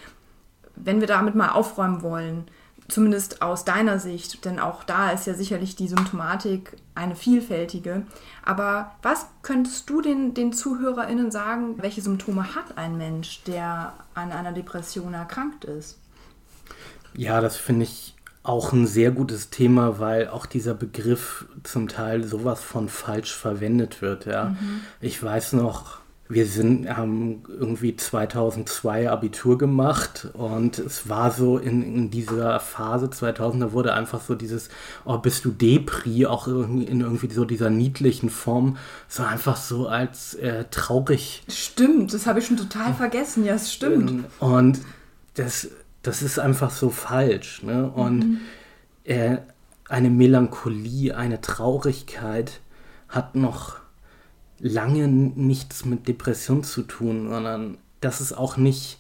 [0.76, 2.45] wenn wir damit mal aufräumen wollen,
[2.90, 8.04] zumindest aus deiner Sicht, denn auch da ist ja sicherlich die Symptomatik eine vielfältige.
[8.44, 14.32] Aber was könntest du den, den ZuhörerInnen sagen, welche Symptome hat ein Mensch, der an
[14.32, 16.00] einer Depression erkrankt ist?
[17.14, 22.24] Ja, das finde ich auch ein sehr gutes Thema, weil auch dieser Begriff zum Teil
[22.24, 24.26] sowas von falsch verwendet wird.
[24.26, 24.46] Ja.
[24.46, 24.82] Mhm.
[25.02, 25.99] Ich weiß noch,
[26.32, 33.09] wir sind, haben irgendwie 2002 Abitur gemacht und es war so in, in dieser Phase
[33.09, 34.69] 2000, da wurde einfach so dieses,
[35.05, 38.77] oh, bist du Depri, auch in irgendwie so dieser niedlichen Form,
[39.07, 41.41] so einfach so als äh, traurig.
[41.49, 44.25] Stimmt, das habe ich schon total vergessen, ja, es stimmt.
[44.39, 44.82] Und
[45.34, 45.69] das,
[46.03, 47.63] das ist einfach so falsch.
[47.63, 47.89] Ne?
[47.89, 48.39] Und mhm.
[49.03, 49.38] äh,
[49.88, 52.59] eine Melancholie, eine Traurigkeit
[53.07, 53.77] hat noch
[54.60, 58.97] lange nichts mit Depression zu tun, sondern das ist auch nicht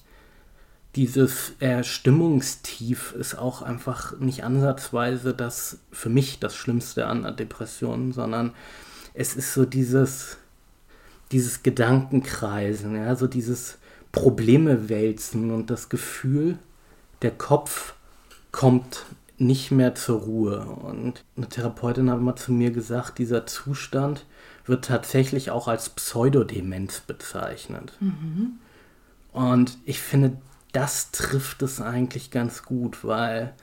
[0.95, 7.31] dieses äh, Stimmungstief ist auch einfach nicht ansatzweise das für mich das Schlimmste an der
[7.31, 8.53] Depression, sondern
[9.13, 10.37] es ist so dieses
[11.31, 13.77] dieses Gedankenkreisen, ja, so dieses
[14.11, 16.57] Probleme wälzen und das Gefühl,
[17.21, 17.93] der Kopf
[18.51, 19.05] kommt
[19.37, 20.61] nicht mehr zur Ruhe.
[20.61, 24.25] Und eine Therapeutin hat mal zu mir gesagt, dieser Zustand,
[24.69, 27.93] wird tatsächlich auch als Pseudodemenz bezeichnet.
[27.99, 28.59] Mhm.
[29.31, 30.37] Und ich finde,
[30.71, 33.53] das trifft es eigentlich ganz gut, weil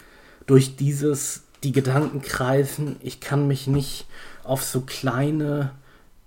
[0.47, 4.07] durch dieses, die Gedanken kreisen, ich kann mich nicht
[4.45, 5.73] auf so kleine,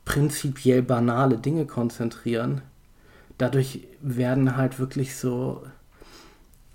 [0.06, 2.62] prinzipiell banale Dinge konzentrieren.
[3.38, 5.64] Dadurch werden halt wirklich so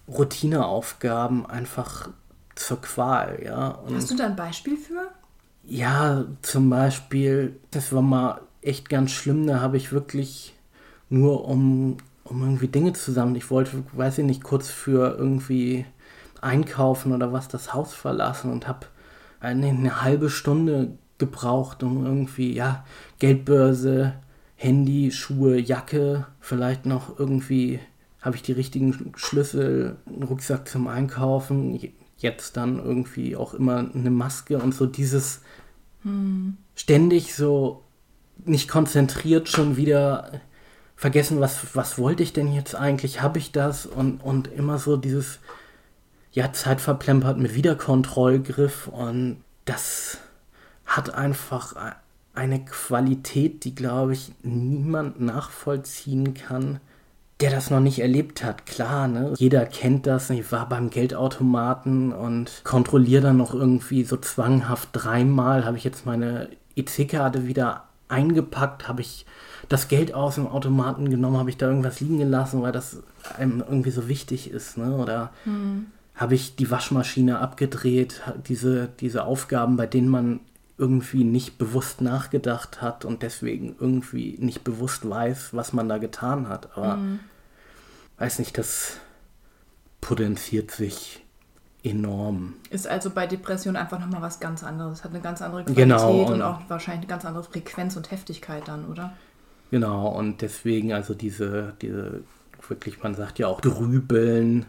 [0.09, 2.09] Routineaufgaben einfach
[2.55, 3.68] zur Qual, ja.
[3.68, 5.11] Und Hast du da ein Beispiel für?
[5.66, 10.54] Ja, zum Beispiel, das war mal echt ganz schlimm, da habe ich wirklich
[11.08, 13.34] nur um, um irgendwie Dinge zusammen.
[13.36, 15.86] Ich wollte, weiß ich nicht, kurz für irgendwie
[16.40, 18.86] einkaufen oder was das Haus verlassen und habe
[19.40, 22.84] eine, eine halbe Stunde gebraucht, um irgendwie, ja,
[23.18, 24.14] Geldbörse,
[24.56, 27.80] Handy, Schuhe, Jacke, vielleicht noch irgendwie
[28.20, 31.78] habe ich die richtigen Schlüssel, einen Rucksack zum Einkaufen,
[32.25, 35.43] jetzt dann irgendwie auch immer eine Maske und so dieses
[36.03, 36.57] hm.
[36.75, 37.83] ständig so
[38.45, 40.41] nicht konzentriert schon wieder
[40.97, 43.87] vergessen, was, was wollte ich denn jetzt eigentlich, habe ich das?
[43.87, 45.39] Und, und immer so dieses,
[46.33, 50.18] ja, Zeit verplempert mit Wiederkontrollgriff und das
[50.85, 51.75] hat einfach
[52.35, 56.81] eine Qualität, die, glaube ich, niemand nachvollziehen kann,
[57.41, 59.35] der das noch nicht erlebt hat, klar, ne?
[59.37, 60.30] Jeder kennt das.
[60.30, 65.64] Ich war beim Geldautomaten und kontrolliere dann noch irgendwie so zwanghaft dreimal.
[65.64, 68.87] Habe ich jetzt meine EC-Karte wieder eingepackt?
[68.87, 69.26] Habe ich
[69.68, 71.39] das Geld aus dem Automaten genommen?
[71.39, 73.03] Habe ich da irgendwas liegen gelassen, weil das
[73.37, 74.97] einem irgendwie so wichtig ist, ne?
[74.97, 75.87] Oder hm.
[76.14, 78.22] habe ich die Waschmaschine abgedreht?
[78.47, 80.41] Diese, diese Aufgaben, bei denen man
[80.77, 86.49] irgendwie nicht bewusst nachgedacht hat und deswegen irgendwie nicht bewusst weiß, was man da getan
[86.49, 86.77] hat.
[86.77, 87.20] Aber mhm.
[88.18, 88.99] weiß nicht, das
[90.01, 91.25] potenziert sich
[91.85, 92.55] enorm.
[92.70, 95.05] Ist also bei Depression einfach nochmal was ganz anderes.
[95.05, 98.11] Hat eine ganz andere Qualität genau, und, und, auch wahrscheinlich eine ganz andere Frequenz und
[98.11, 99.12] Heftigkeit dann, oder?
[99.70, 102.22] Genau, und deswegen also diese, diese
[102.68, 104.66] wirklich, man sagt ja auch Grübeln,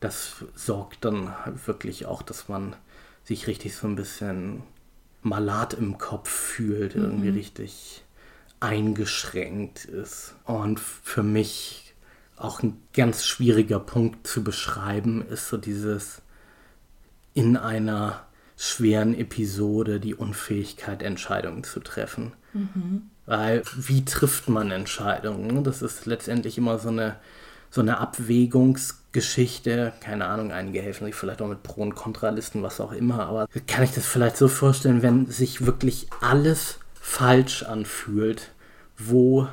[0.00, 1.32] das sorgt dann
[1.64, 2.76] wirklich auch, dass man
[3.24, 4.62] sich richtig so ein bisschen
[5.26, 7.02] malat im Kopf fühlt, mhm.
[7.02, 8.04] irgendwie richtig
[8.60, 10.34] eingeschränkt ist.
[10.44, 11.94] Und für mich
[12.36, 16.22] auch ein ganz schwieriger Punkt zu beschreiben ist so dieses
[17.34, 22.32] in einer schweren Episode die Unfähigkeit, Entscheidungen zu treffen.
[22.52, 23.10] Mhm.
[23.26, 25.64] Weil wie trifft man Entscheidungen?
[25.64, 27.16] Das ist letztendlich immer so eine,
[27.70, 32.62] so eine Abwägungs- Geschichte, keine Ahnung, einige helfen sich vielleicht auch mit Pro- und Kontralisten,
[32.62, 37.62] was auch immer, aber kann ich das vielleicht so vorstellen, wenn sich wirklich alles falsch
[37.62, 38.52] anfühlt,
[38.98, 39.48] wo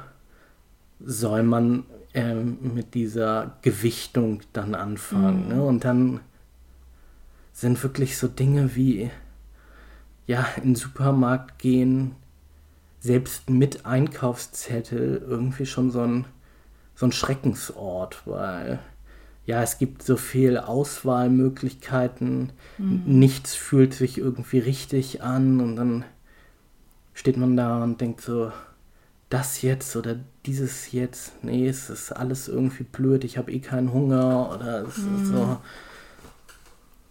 [0.99, 5.45] soll man ähm, mit dieser Gewichtung dann anfangen?
[5.45, 5.55] Mhm.
[5.55, 5.64] Ne?
[5.64, 6.20] Und dann
[7.53, 9.11] sind wirklich so Dinge wie,
[10.28, 12.18] ja, in den Supermarkt gehen,
[12.99, 16.26] selbst mit Einkaufszettel irgendwie schon so ein,
[17.04, 18.80] so ein Schreckensort, weil
[19.45, 23.04] ja, es gibt so viel Auswahlmöglichkeiten, mhm.
[23.06, 26.06] nichts fühlt sich irgendwie richtig an und dann
[27.14, 28.54] steht man da und denkt so,
[29.30, 33.91] das jetzt oder dieses jetzt, nee, es ist alles irgendwie blöd, ich habe eh keinen
[33.91, 35.16] Hunger oder es mhm.
[35.16, 35.58] ist so.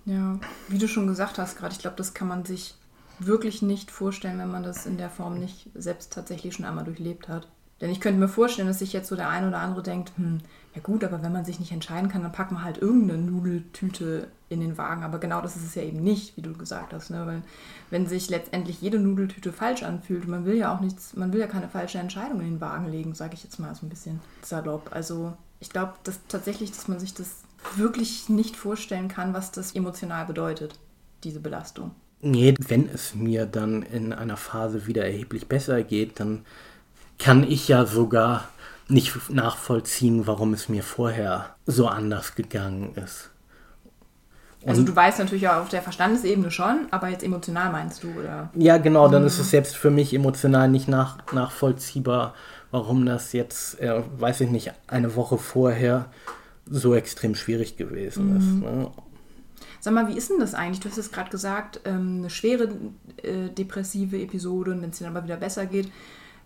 [0.06, 2.76] Ja, wie du schon gesagt hast gerade, ich glaube, das kann man sich
[3.18, 7.28] wirklich nicht vorstellen, wenn man das in der Form nicht selbst tatsächlich schon einmal durchlebt
[7.28, 7.46] hat.
[7.82, 10.38] Denn ich könnte mir vorstellen, dass sich jetzt so der ein oder andere denkt, hm,
[10.72, 14.28] ja gut, aber wenn man sich nicht entscheiden kann, dann packt man halt irgendeine Nudeltüte
[14.48, 15.02] in den Wagen.
[15.02, 17.10] Aber genau das ist es ja eben nicht, wie du gesagt hast.
[17.10, 17.26] Ne?
[17.26, 17.42] Weil
[17.90, 21.48] wenn sich letztendlich jede Nudeltüte falsch anfühlt, man will ja auch nichts, man will ja
[21.48, 24.90] keine falsche Entscheidung in den Wagen legen, sage ich jetzt mal so ein bisschen salopp.
[24.92, 27.42] Also ich glaube, dass tatsächlich, dass man sich das
[27.74, 30.78] wirklich nicht vorstellen kann, was das emotional bedeutet,
[31.24, 31.90] diese Belastung.
[32.20, 36.44] Nee, wenn es mir dann in einer Phase wieder erheblich besser geht, dann
[37.22, 38.48] kann ich ja sogar
[38.88, 43.30] nicht nachvollziehen, warum es mir vorher so anders gegangen ist.
[44.62, 48.08] Und also du weißt natürlich auch auf der Verstandesebene schon, aber jetzt emotional meinst du,
[48.18, 48.50] oder?
[48.54, 49.28] Ja, genau, dann mhm.
[49.28, 52.34] ist es selbst für mich emotional nicht nach, nachvollziehbar,
[52.70, 56.06] warum das jetzt, äh, weiß ich nicht, eine Woche vorher
[56.66, 58.36] so extrem schwierig gewesen mhm.
[58.36, 58.62] ist.
[58.62, 58.90] Ne?
[59.80, 60.78] Sag mal, wie ist denn das eigentlich?
[60.78, 62.68] Du hast es gerade gesagt, ähm, eine schwere
[63.16, 65.90] äh, depressive Episode, wenn es dir dann aber wieder besser geht.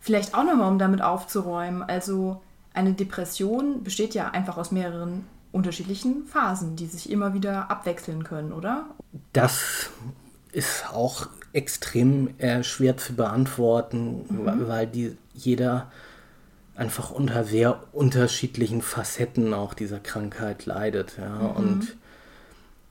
[0.01, 1.83] Vielleicht auch nochmal, um damit aufzuräumen.
[1.83, 2.41] Also
[2.75, 8.53] eine Depression besteht ja einfach aus mehreren unterschiedlichen Phasen, die sich immer wieder abwechseln können,
[8.53, 8.87] oder?
[9.33, 9.91] Das
[10.53, 14.69] ist auch extrem äh, schwer zu beantworten, mhm.
[14.69, 15.91] weil die, jeder
[16.75, 21.17] einfach unter sehr unterschiedlichen Facetten auch dieser Krankheit leidet.
[21.19, 21.31] Ja?
[21.31, 21.51] Mhm.
[21.57, 21.97] Und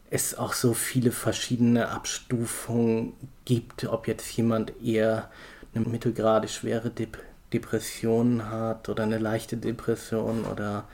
[0.10, 3.14] es auch so viele verschiedene Abstufungen
[3.46, 5.30] gibt, ob jetzt jemand eher
[5.76, 7.18] eine mittelgradig schwere Dep
[7.54, 10.86] Depression hat oder eine leichte Depression oder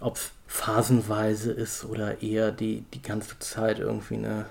[0.00, 4.46] ob es phasenweise ist oder eher die, die ganze Zeit irgendwie eine,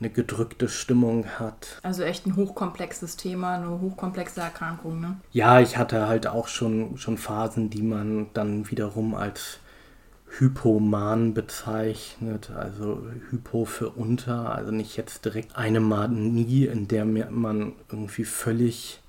[0.00, 1.78] eine gedrückte Stimmung hat.
[1.82, 5.16] Also echt ein hochkomplexes Thema, eine hochkomplexe Erkrankung, ne?
[5.32, 9.58] Ja, ich hatte halt auch schon, schon Phasen, die man dann wiederum als
[10.38, 17.72] Hypoman bezeichnet, also Hypo für unter, also nicht jetzt direkt eine Manie, in der man
[17.90, 19.00] irgendwie völlig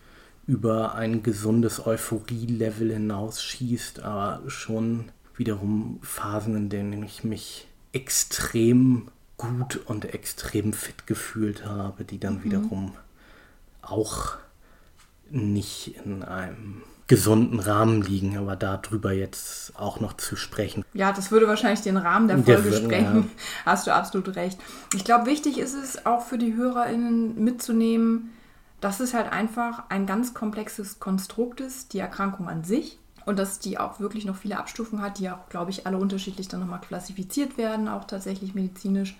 [0.47, 9.79] über ein gesundes Euphorie-Level hinausschießt, aber schon wiederum Phasen, in denen ich mich extrem gut
[9.85, 12.43] und extrem fit gefühlt habe, die dann mhm.
[12.43, 12.93] wiederum
[13.81, 14.37] auch
[15.29, 20.85] nicht in einem gesunden Rahmen liegen, aber darüber jetzt auch noch zu sprechen.
[20.93, 23.17] Ja, das würde wahrscheinlich den Rahmen der Folge der, sprengen.
[23.17, 23.25] Ja.
[23.65, 24.57] Hast du absolut recht.
[24.95, 28.29] Ich glaube, wichtig ist es auch für die HörerInnen mitzunehmen,
[28.79, 32.97] dass es halt einfach ein ganz komplexes Konstrukt ist, die Erkrankung an sich.
[33.25, 36.47] Und dass die auch wirklich noch viele Abstufungen hat, die auch, glaube ich, alle unterschiedlich
[36.47, 39.17] dann nochmal klassifiziert werden, auch tatsächlich medizinisch.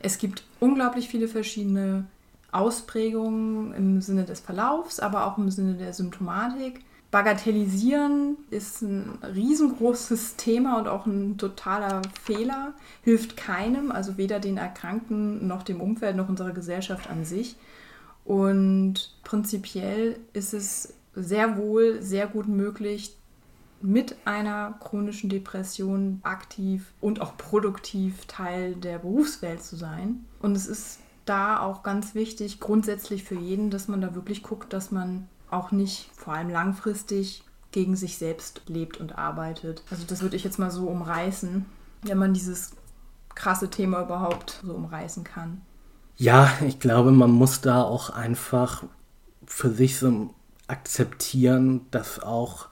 [0.00, 2.04] Es gibt unglaublich viele verschiedene
[2.50, 6.80] Ausprägungen im Sinne des Verlaufs, aber auch im Sinne der Symptomatik.
[7.10, 14.58] Bagatellisieren ist ein riesengroßes Thema und auch ein totaler Fehler, hilft keinem, also weder den
[14.58, 17.56] Erkrankten noch dem Umfeld noch unserer Gesellschaft an sich.
[18.26, 23.16] Und prinzipiell ist es sehr wohl sehr gut möglich,
[23.80, 30.24] mit einer chronischen Depression aktiv und auch produktiv Teil der Berufswelt zu sein.
[30.40, 34.72] Und es ist da auch ganz wichtig, grundsätzlich für jeden, dass man da wirklich guckt,
[34.72, 39.82] dass man auch nicht vor allem langfristig gegen sich selbst lebt und arbeitet.
[39.90, 41.66] Also das würde ich jetzt mal so umreißen,
[42.02, 42.72] wenn man dieses
[43.34, 45.60] krasse Thema überhaupt so umreißen kann.
[46.16, 48.84] Ja, ich glaube, man muss da auch einfach
[49.46, 50.34] für sich so
[50.66, 52.66] akzeptieren, dass auch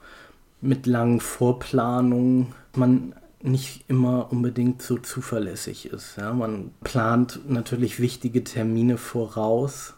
[0.61, 6.17] mit langen Vorplanungen man nicht immer unbedingt so zuverlässig ist.
[6.17, 6.33] Ja?
[6.33, 9.93] Man plant natürlich wichtige Termine voraus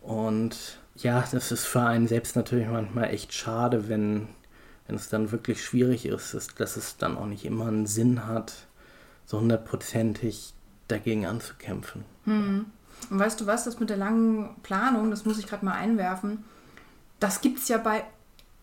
[0.00, 4.28] und ja, das ist für einen selbst natürlich manchmal echt schade, wenn,
[4.86, 8.26] wenn es dann wirklich schwierig ist, dass, dass es dann auch nicht immer einen Sinn
[8.26, 8.54] hat,
[9.26, 10.54] so hundertprozentig
[10.88, 12.04] dagegen anzukämpfen.
[12.24, 12.66] Hm.
[13.10, 16.44] Und weißt du was, das mit der langen Planung, das muss ich gerade mal einwerfen,
[17.20, 18.04] das gibt es ja bei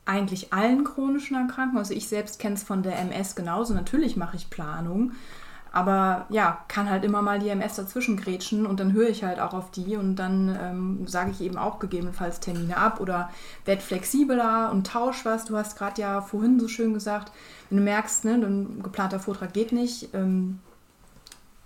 [0.05, 1.77] eigentlich allen chronischen Erkrankungen.
[1.77, 3.73] Also ich selbst kenne es von der MS genauso.
[3.73, 5.11] Natürlich mache ich Planung,
[5.71, 9.39] aber ja, kann halt immer mal die MS dazwischen grätschen und dann höre ich halt
[9.39, 13.29] auch auf die und dann ähm, sage ich eben auch gegebenenfalls Termine ab oder
[13.65, 15.45] werde flexibler und tausch was.
[15.45, 17.31] Du hast gerade ja vorhin so schön gesagt,
[17.69, 20.59] wenn du merkst, ne, ein geplanter Vortrag geht nicht, ähm,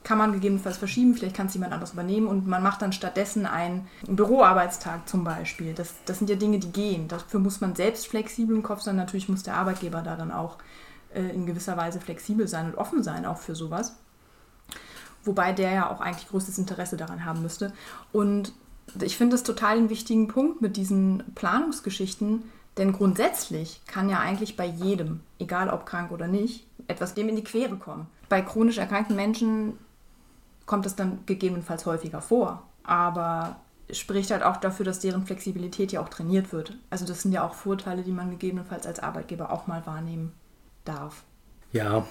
[0.04, 3.46] kann man gegebenenfalls verschieben, vielleicht kann es jemand anderes übernehmen und man macht dann stattdessen
[3.46, 5.74] einen Büroarbeitstag zum Beispiel.
[5.74, 7.08] Das, das sind ja Dinge, die gehen.
[7.08, 8.98] Dafür muss man selbst flexibel im Kopf sein.
[8.98, 10.58] Natürlich muss der Arbeitgeber da dann auch
[11.14, 13.96] in gewisser Weise flexibel sein und offen sein auch für sowas.
[15.24, 17.72] Wobei der ja auch eigentlich größtes Interesse daran haben müsste.
[18.12, 18.54] Und
[19.02, 22.44] ich finde es total einen wichtigen Punkt mit diesen Planungsgeschichten,
[22.78, 27.36] denn grundsätzlich kann ja eigentlich bei jedem, egal ob krank oder nicht, etwas dem in
[27.36, 28.08] die Quere kommen.
[28.30, 29.78] Bei chronisch erkrankten Menschen
[30.66, 32.64] kommt es dann gegebenenfalls häufiger vor.
[32.84, 33.58] Aber
[33.92, 36.76] spricht halt auch dafür, dass deren Flexibilität ja auch trainiert wird.
[36.90, 40.34] Also das sind ja auch Vorteile, die man gegebenenfalls als Arbeitgeber auch mal wahrnehmen
[40.86, 41.24] darf.
[41.72, 42.06] Ja,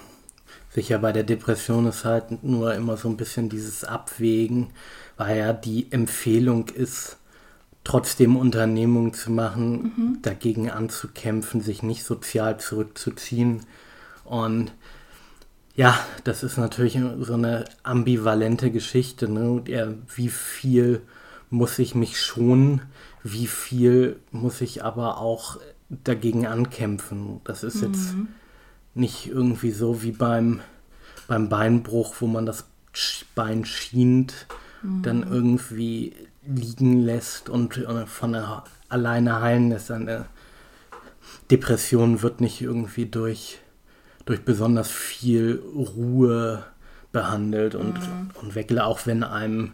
[0.69, 4.71] sicher bei der Depression ist halt nur immer so ein bisschen dieses Abwägen,
[5.17, 7.17] weil ja die Empfehlung ist,
[7.83, 10.17] trotzdem Unternehmungen zu machen, mhm.
[10.21, 13.65] dagegen anzukämpfen, sich nicht sozial zurückzuziehen.
[14.23, 14.71] Und
[15.75, 19.27] ja, das ist natürlich so eine ambivalente Geschichte.
[19.27, 19.97] Ne?
[20.15, 21.01] Wie viel
[21.49, 22.81] muss ich mich schonen,
[23.21, 25.57] wie viel muss ich aber auch
[25.89, 27.41] dagegen ankämpfen.
[27.43, 27.81] Das ist mhm.
[27.81, 28.15] jetzt
[28.93, 30.61] nicht irgendwie so wie beim,
[31.27, 32.65] beim Beinbruch, wo man das
[33.35, 34.47] Bein schient,
[34.81, 35.01] mhm.
[35.01, 36.13] dann irgendwie
[36.45, 39.89] liegen lässt und äh, von der alleine heilen lässt.
[39.89, 40.25] Eine
[41.49, 43.59] Depression wird nicht irgendwie durch,
[44.25, 46.63] durch besonders viel Ruhe
[47.11, 48.31] behandelt und, mhm.
[48.41, 49.73] und Weckle, auch wenn einem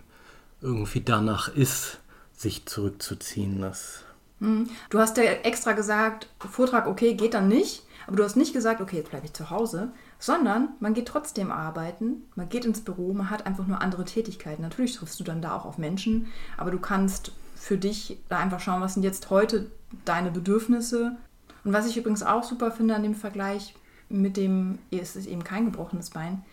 [0.61, 1.99] irgendwie danach ist,
[2.35, 3.61] sich zurückzuziehen.
[3.61, 4.03] Das
[4.39, 4.69] mhm.
[4.89, 7.83] Du hast ja extra gesagt, Vortrag, okay, geht dann nicht.
[8.09, 11.51] Aber du hast nicht gesagt, okay, jetzt bleibe ich zu Hause, sondern man geht trotzdem
[11.51, 14.63] arbeiten, man geht ins Büro, man hat einfach nur andere Tätigkeiten.
[14.63, 16.25] Natürlich triffst du dann da auch auf Menschen,
[16.57, 19.69] aber du kannst für dich da einfach schauen, was sind jetzt heute
[20.05, 21.17] deine Bedürfnisse.
[21.63, 23.75] Und was ich übrigens auch super finde an dem Vergleich
[24.09, 26.43] mit dem, es ist eben kein gebrochenes Bein,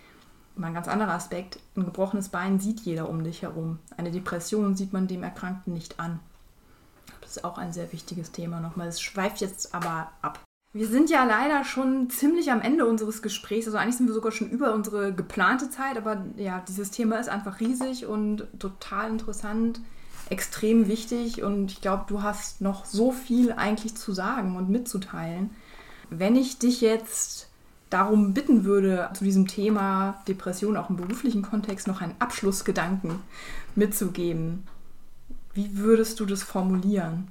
[0.56, 3.78] mal ein ganz anderer Aspekt, ein gebrochenes Bein sieht jeder um dich herum.
[3.96, 6.20] Eine Depression sieht man dem Erkrankten nicht an.
[7.22, 8.88] Das ist auch ein sehr wichtiges Thema nochmal.
[8.88, 10.45] Es schweift jetzt aber ab.
[10.76, 13.64] Wir sind ja leider schon ziemlich am Ende unseres Gesprächs.
[13.64, 17.30] Also eigentlich sind wir sogar schon über unsere geplante Zeit, aber ja, dieses Thema ist
[17.30, 19.80] einfach riesig und total interessant,
[20.28, 25.48] extrem wichtig und ich glaube, du hast noch so viel eigentlich zu sagen und mitzuteilen.
[26.10, 27.48] Wenn ich dich jetzt
[27.88, 33.20] darum bitten würde, zu diesem Thema Depression auch im beruflichen Kontext noch einen Abschlussgedanken
[33.76, 34.66] mitzugeben,
[35.54, 37.28] wie würdest du das formulieren?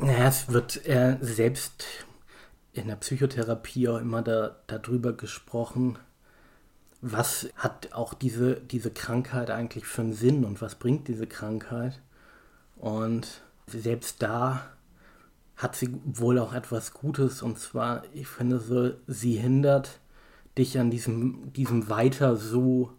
[0.00, 2.06] Ja, es wird äh, selbst
[2.74, 5.98] in der Psychotherapie auch immer da, darüber gesprochen,
[7.00, 12.00] was hat auch diese, diese Krankheit eigentlich für einen Sinn und was bringt diese Krankheit.
[12.76, 14.62] Und selbst da
[15.56, 20.00] hat sie wohl auch etwas Gutes und zwar, ich finde so, sie hindert
[20.58, 22.92] dich an diesem, diesem Weiter so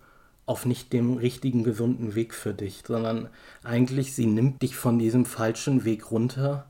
[0.45, 3.29] auf nicht dem richtigen, gesunden Weg für dich, sondern
[3.63, 6.65] eigentlich sie nimmt dich von diesem falschen Weg runter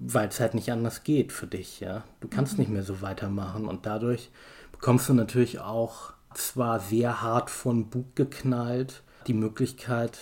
[0.00, 2.04] weil es halt nicht anders geht für dich, ja.
[2.20, 2.60] Du kannst mhm.
[2.60, 4.30] nicht mehr so weitermachen und dadurch
[4.72, 10.18] bekommst du natürlich auch zwar sehr hart von Bug geknallt die Möglichkeit,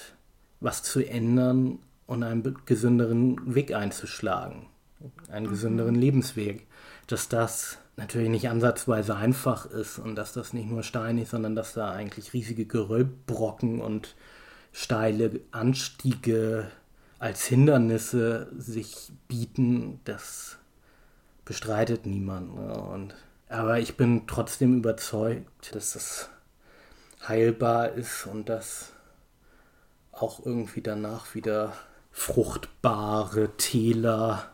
[0.61, 4.67] was zu ändern und einen gesünderen Weg einzuschlagen,
[5.31, 5.51] einen mhm.
[5.51, 6.67] gesünderen Lebensweg.
[7.07, 11.73] Dass das natürlich nicht ansatzweise einfach ist und dass das nicht nur steinig, sondern dass
[11.75, 14.17] da eigentlich riesige Geröllbrocken und
[14.73, 16.71] steile Anstiege
[17.19, 20.59] als Hindernisse sich bieten, das
[21.45, 22.55] bestreitet niemand.
[22.55, 22.73] Ne?
[22.79, 23.15] Und,
[23.49, 26.31] aber ich bin trotzdem überzeugt, dass das
[27.27, 28.93] heilbar ist und dass
[30.13, 31.73] auch irgendwie danach wieder
[32.11, 34.51] fruchtbare Täler,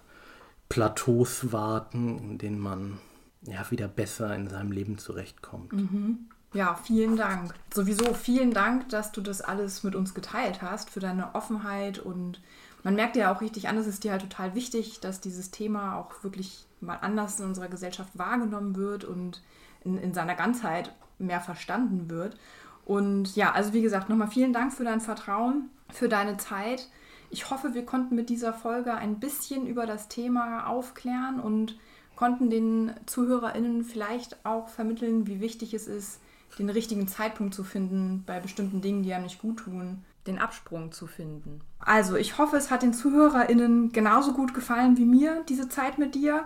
[0.68, 2.98] Plateaus warten, in denen man
[3.42, 5.72] ja wieder besser in seinem Leben zurechtkommt.
[5.72, 6.30] Mhm.
[6.54, 7.52] Ja, vielen Dank.
[7.74, 12.40] Sowieso vielen Dank, dass du das alles mit uns geteilt hast, für deine Offenheit und
[12.84, 15.96] man merkt ja auch richtig an, es ist dir halt total wichtig, dass dieses Thema
[15.96, 19.42] auch wirklich mal anders in unserer Gesellschaft wahrgenommen wird und
[19.84, 22.36] in, in seiner Ganzheit mehr verstanden wird.
[22.84, 26.88] Und ja, also wie gesagt, nochmal vielen Dank für dein Vertrauen, für deine Zeit.
[27.30, 31.78] Ich hoffe, wir konnten mit dieser Folge ein bisschen über das Thema aufklären und
[32.14, 36.20] konnten den ZuhörerInnen vielleicht auch vermitteln, wie wichtig es ist,
[36.58, 40.92] den richtigen Zeitpunkt zu finden bei bestimmten Dingen, die einem nicht gut tun, den Absprung
[40.92, 41.60] zu finden.
[41.78, 46.14] Also, ich hoffe, es hat den ZuhörerInnen genauso gut gefallen wie mir, diese Zeit mit
[46.14, 46.44] dir.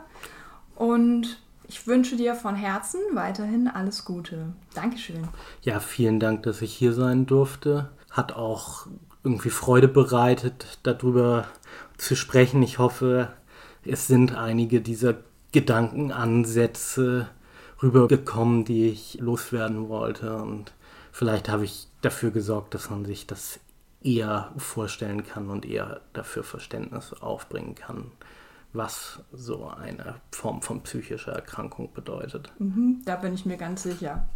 [0.75, 4.55] Und ich wünsche dir von Herzen weiterhin alles Gute.
[4.75, 5.29] Dankeschön.
[5.63, 7.91] Ja, vielen Dank, dass ich hier sein durfte.
[8.11, 8.87] Hat auch
[9.23, 11.47] irgendwie Freude bereitet, darüber
[11.99, 12.63] zu sprechen.
[12.63, 13.33] Ich hoffe,
[13.85, 15.17] es sind einige dieser
[15.53, 17.29] Gedankenansätze
[17.83, 20.37] rübergekommen, die ich loswerden wollte.
[20.37, 20.73] Und
[21.13, 23.61] vielleicht habe ich dafür gesorgt, dass man sich das
[24.03, 28.13] eher vorstellen kann und eher dafür Verständnis aufbringen kann,
[28.73, 32.53] was so eine Form von psychischer Erkrankung bedeutet.
[32.59, 34.29] Mhm, da bin ich mir ganz sicher.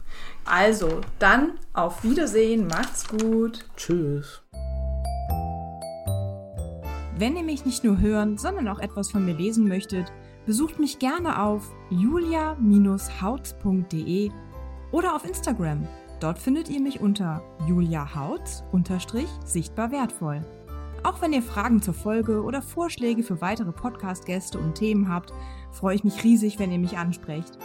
[0.44, 3.64] Also, dann auf Wiedersehen, macht's gut.
[3.76, 4.42] Tschüss.
[7.16, 10.10] Wenn ihr mich nicht nur hören, sondern auch etwas von mir lesen möchtet,
[10.46, 14.30] besucht mich gerne auf julia-hautz.de
[14.90, 15.88] oder auf Instagram.
[16.20, 18.62] Dort findet ihr mich unter juliahautz
[19.44, 20.42] sichtbar wertvoll.
[21.02, 25.32] Auch wenn ihr Fragen zur Folge oder Vorschläge für weitere Podcast-Gäste und Themen habt,
[25.72, 27.58] freue ich mich riesig, wenn ihr mich ansprecht.